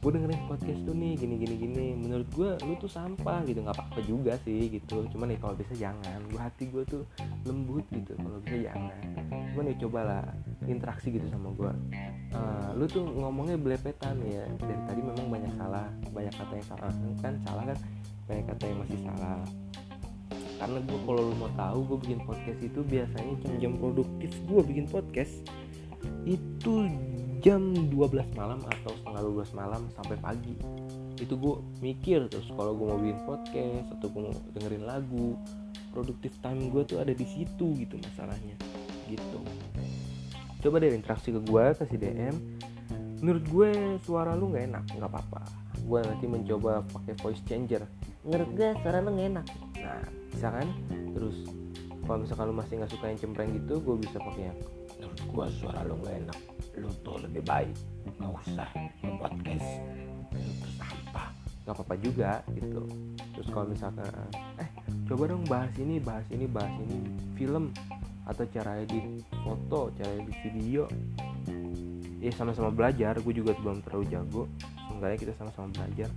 gue 0.00 0.10
dengerin 0.16 0.42
podcast 0.48 0.80
tuh 0.88 0.96
nih 0.96 1.12
gini 1.20 1.34
gini 1.36 1.54
gini. 1.60 1.86
Menurut 1.92 2.28
gue 2.32 2.50
lu 2.64 2.72
tuh 2.80 2.88
sampah 2.88 3.44
gitu 3.44 3.60
nggak 3.60 3.76
apa-apa 3.76 4.00
juga 4.08 4.32
sih 4.40 4.72
gitu. 4.72 5.04
Cuman 5.12 5.32
nih 5.32 5.36
ya 5.36 5.40
kalau 5.44 5.54
bisa 5.60 5.74
jangan. 5.76 6.20
Gue 6.32 6.40
hati 6.40 6.64
gue 6.72 6.82
tuh 6.88 7.04
lembut 7.44 7.84
gitu 7.92 8.16
kalau 8.16 8.40
bisa 8.40 8.72
jangan. 8.72 8.96
Cuman 9.52 9.64
ya 9.68 9.74
cobalah 9.84 10.24
interaksi 10.64 11.12
gitu 11.12 11.26
sama 11.28 11.52
gue 11.52 11.72
uh, 12.34 12.68
lu 12.76 12.84
tuh 12.86 13.04
ngomongnya 13.04 13.60
belepetan 13.60 14.16
ya. 14.24 14.44
Dari 14.56 14.80
tadi 14.88 15.00
memang 15.04 15.26
banyak 15.28 15.52
salah 15.60 15.86
banyak 16.10 16.34
kata 16.34 16.52
yang 16.56 16.68
salah. 16.68 16.90
Kan 17.20 17.34
salah 17.44 17.64
kan? 17.68 17.78
Banyak 18.24 18.44
kata 18.56 18.62
yang 18.66 18.78
masih 18.80 18.98
salah. 19.04 19.40
Karena 20.60 20.78
gue 20.84 20.98
kalau 21.08 21.22
lu 21.24 21.34
mau 21.40 21.52
tahu 21.56 21.78
gue 21.88 21.98
bikin 22.08 22.20
podcast 22.24 22.60
itu 22.60 22.80
biasanya 22.84 23.34
jam-jam 23.44 23.72
produktif 23.80 24.32
gue 24.44 24.60
bikin 24.64 24.86
podcast 24.88 25.32
itu 26.28 26.72
jam 27.40 27.72
12 27.72 28.36
malam 28.36 28.60
atau 28.68 28.92
setengah 29.00 29.20
12 29.24 29.56
malam 29.56 29.82
sampai 29.96 30.16
pagi. 30.20 30.54
Itu 31.16 31.40
gue 31.40 31.56
mikir 31.80 32.28
terus 32.28 32.46
kalau 32.52 32.76
gue 32.76 32.86
mau 32.86 33.00
bikin 33.00 33.20
podcast 33.24 33.88
atau 33.96 34.06
gue 34.12 34.22
mau 34.28 34.36
dengerin 34.56 34.84
lagu 34.84 35.36
produktif 35.90 36.36
time 36.44 36.70
gue 36.70 36.84
tuh 36.84 37.00
ada 37.00 37.16
di 37.16 37.24
situ 37.24 37.66
gitu 37.80 37.96
masalahnya. 37.96 38.56
Gitu. 39.08 39.40
Coba 40.60 40.76
deh 40.84 40.92
interaksi 40.92 41.32
ke 41.32 41.40
gue 41.40 41.64
kasih 41.80 41.98
DM 41.98 42.36
menurut 43.20 43.44
gue 43.48 43.70
suara 44.04 44.32
lu 44.36 44.52
nggak 44.52 44.64
enak 44.70 44.84
nggak 45.00 45.10
apa-apa. 45.10 45.42
Gue 45.80 46.04
nanti 46.04 46.28
mencoba 46.28 46.84
pakai 46.92 47.16
voice 47.24 47.42
changer. 47.48 47.88
Menurut 48.22 48.50
gue 48.52 48.68
suara 48.84 49.00
lu 49.00 49.16
nggak 49.16 49.28
enak. 49.32 49.46
Nah 49.80 50.04
bisa 50.28 50.48
kan? 50.52 50.68
Terus 51.16 51.36
kalau 52.04 52.26
misalkan 52.26 52.44
lu 52.52 52.56
masih 52.56 52.74
nggak 52.80 52.92
suka 52.92 53.04
yang 53.08 53.18
cempreng 53.22 53.50
gitu 53.56 53.80
gue 53.80 53.96
bisa 54.02 54.18
pakai 54.20 54.52
yang 54.52 54.58
menurut 54.98 55.20
gue 55.24 55.46
suara 55.62 55.80
lu 55.86 55.94
nggak 56.04 56.16
enak 56.26 56.38
lu 56.78 56.90
tuh 57.02 57.18
lebih 57.24 57.42
baik. 57.42 57.74
Nggak 58.18 58.30
usah 58.44 58.68
podcast 59.18 59.68
lu 60.30 60.50
terus 60.60 60.78
apa 60.78 61.24
nggak 61.66 61.74
apa-apa 61.74 61.94
juga 62.02 62.32
gitu. 62.54 62.82
Terus 63.36 63.48
kalau 63.50 63.66
misalkan 63.70 64.06
eh 64.62 64.68
coba 65.10 65.22
dong 65.30 65.44
bahas 65.50 65.72
ini 65.78 65.98
bahas 65.98 66.26
ini 66.30 66.46
bahas 66.46 66.74
ini 66.86 66.98
film 67.34 67.74
atau 68.28 68.44
cara 68.46 68.78
edit 68.78 69.26
foto 69.42 69.90
cara 69.98 70.10
edit 70.18 70.36
video. 70.46 70.84
Ya 72.20 72.30
sama-sama 72.36 72.68
belajar. 72.68 73.16
Gue 73.24 73.32
juga 73.32 73.56
belum 73.56 73.80
terlalu 73.80 74.04
jago. 74.12 74.44
Seenggaknya 74.86 75.18
kita 75.18 75.32
sama-sama 75.40 75.72
belajar. 75.72 76.08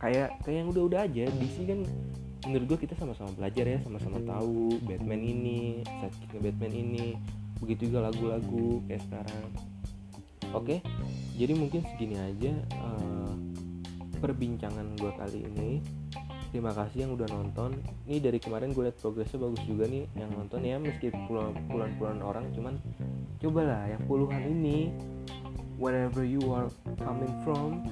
Kayak 0.00 0.40
kayak 0.42 0.56
yang 0.64 0.68
udah-udah 0.72 1.00
aja. 1.04 1.24
DC 1.28 1.56
kan 1.68 1.80
menurut 2.48 2.64
gue 2.74 2.78
kita 2.88 2.96
sama-sama 2.96 3.30
belajar 3.36 3.64
ya. 3.68 3.78
Sama-sama 3.84 4.18
tahu 4.24 4.80
Batman 4.88 5.20
ini 5.20 5.84
Batman 6.32 6.72
ini. 6.72 7.06
Begitu 7.60 7.92
juga 7.92 8.08
lagu-lagu 8.08 8.80
kayak 8.88 9.04
sekarang 9.04 9.73
oke. 10.54 10.80
Jadi 11.34 11.52
mungkin 11.58 11.82
segini 11.82 12.16
aja 12.16 12.52
uh, 12.78 13.34
perbincangan 14.22 14.94
gue 14.96 15.12
kali 15.18 15.40
ini. 15.44 15.70
Terima 16.54 16.70
kasih 16.70 17.10
yang 17.10 17.18
udah 17.18 17.26
nonton. 17.34 17.74
Ini 18.06 18.22
dari 18.22 18.38
kemarin 18.38 18.70
gue 18.70 18.86
liat 18.86 18.96
progresnya 19.02 19.42
bagus 19.42 19.58
juga 19.66 19.90
nih 19.90 20.06
yang 20.14 20.30
nonton 20.30 20.62
ya 20.62 20.78
meski 20.78 21.10
puluhan 21.26 21.58
puluhan 21.66 22.22
orang 22.22 22.46
cuman 22.54 22.78
cobalah 23.42 23.90
yang 23.90 24.02
puluhan 24.06 24.42
ini. 24.46 24.94
Wherever 25.74 26.22
you 26.22 26.38
are 26.54 26.70
coming 27.02 27.34
from 27.42 27.82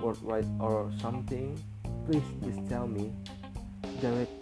worldwide 0.00 0.48
or 0.56 0.88
something 1.04 1.52
please 2.08 2.24
just 2.40 2.64
tell 2.64 2.88
me. 2.88 3.12
Direct 4.00 4.32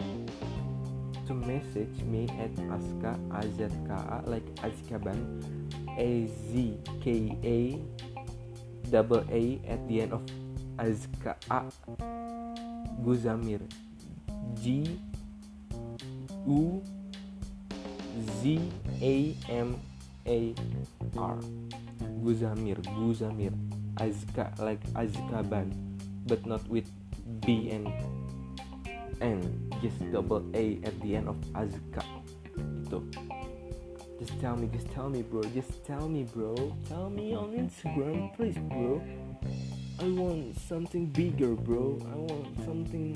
to 1.27 1.35
message 1.35 1.99
me 2.07 2.31
at 2.39 2.55
aska 2.71 3.19
azka 3.35 4.23
like 4.31 4.47
azkaban 4.63 5.19
a 5.97 6.27
z 6.51 6.79
k 7.03 7.37
a 7.45 7.79
double 8.91 9.25
a 9.31 9.61
at 9.69 9.81
the 9.89 10.01
end 10.03 10.13
of 10.13 10.23
azka 10.79 11.37
guzamir 13.05 13.61
g 14.55 14.85
u 16.47 16.83
z 18.41 18.61
a 19.03 19.35
m 19.49 19.75
a 20.27 20.55
r 21.17 21.39
Guzamir, 22.27 22.83
Guzamir, 22.99 23.55
Azka 24.03 24.51
like 24.59 24.83
Azkaban, 24.99 25.71
but 26.27 26.45
not 26.47 26.67
with 26.69 26.91
B 27.47 27.71
and 27.71 27.87
N, 29.21 29.71
just 29.81 29.97
double 30.11 30.43
A 30.55 30.79
at 30.83 30.99
the 31.01 31.17
end 31.17 31.29
of 31.29 31.37
Azka. 31.55 32.03
Itu. 32.83 33.07
Just 34.19 34.41
tell 34.41 34.57
me, 34.57 34.69
just 34.73 34.89
tell 34.93 35.09
me, 35.11 35.21
bro. 35.23 35.43
Just 35.53 35.85
tell 35.85 36.09
me, 36.09 36.25
bro. 36.25 36.57
Tell 36.89 37.11
me 37.11 37.35
on 37.35 37.53
Instagram, 37.53 38.35
please, 38.35 38.57
bro. 38.57 39.03
I 40.01 40.09
want 40.09 40.57
something 40.59 41.07
bigger, 41.07 41.53
bro. 41.53 42.01
I 42.01 42.17
want 42.17 42.49
something 42.65 43.13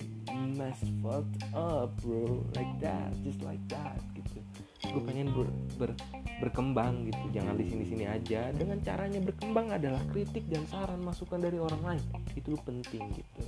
messed 0.57 0.93
fucked 1.01 1.41
up, 1.57 1.97
bro. 2.03 2.45
Like 2.57 2.81
that, 2.81 3.17
just 3.25 3.41
like 3.41 3.61
that, 3.73 3.97
gitu. 4.13 4.45
Gue 4.93 5.03
pengen 5.09 5.33
ber, 5.33 5.49
ber 5.81 5.91
berkembang 6.41 7.05
gitu 7.05 7.37
jangan 7.37 7.53
di 7.53 7.69
sini 7.69 7.85
sini 7.85 8.05
aja 8.09 8.49
dengan 8.57 8.81
caranya 8.81 9.21
berkembang 9.21 9.77
adalah 9.77 10.01
kritik 10.09 10.49
dan 10.49 10.65
saran 10.73 11.05
masukan 11.05 11.37
dari 11.37 11.61
orang 11.61 11.85
lain 11.85 12.05
itu 12.33 12.57
penting 12.65 13.13
gitu 13.13 13.45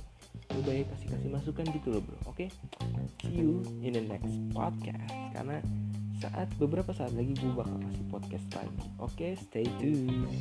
lu 0.53 0.61
baik 0.61 0.85
kasih 0.93 1.17
kasih 1.17 1.29
masukan 1.33 1.65
gitu 1.73 1.87
loh 1.89 2.01
bro 2.05 2.17
oke 2.29 2.37
okay? 2.37 2.49
see 3.25 3.41
you 3.41 3.65
in 3.81 3.97
the 3.97 4.03
next 4.05 4.29
podcast 4.53 5.09
karena 5.33 5.57
saat 6.23 6.47
beberapa 6.55 6.95
saat 6.95 7.11
lagi 7.19 7.35
gue 7.35 7.51
bakal 7.51 7.75
kasih 7.83 8.07
podcast 8.07 8.47
lagi 8.55 8.79
oke 8.95 9.11
okay? 9.11 9.35
stay 9.35 9.67
tuned 9.75 10.31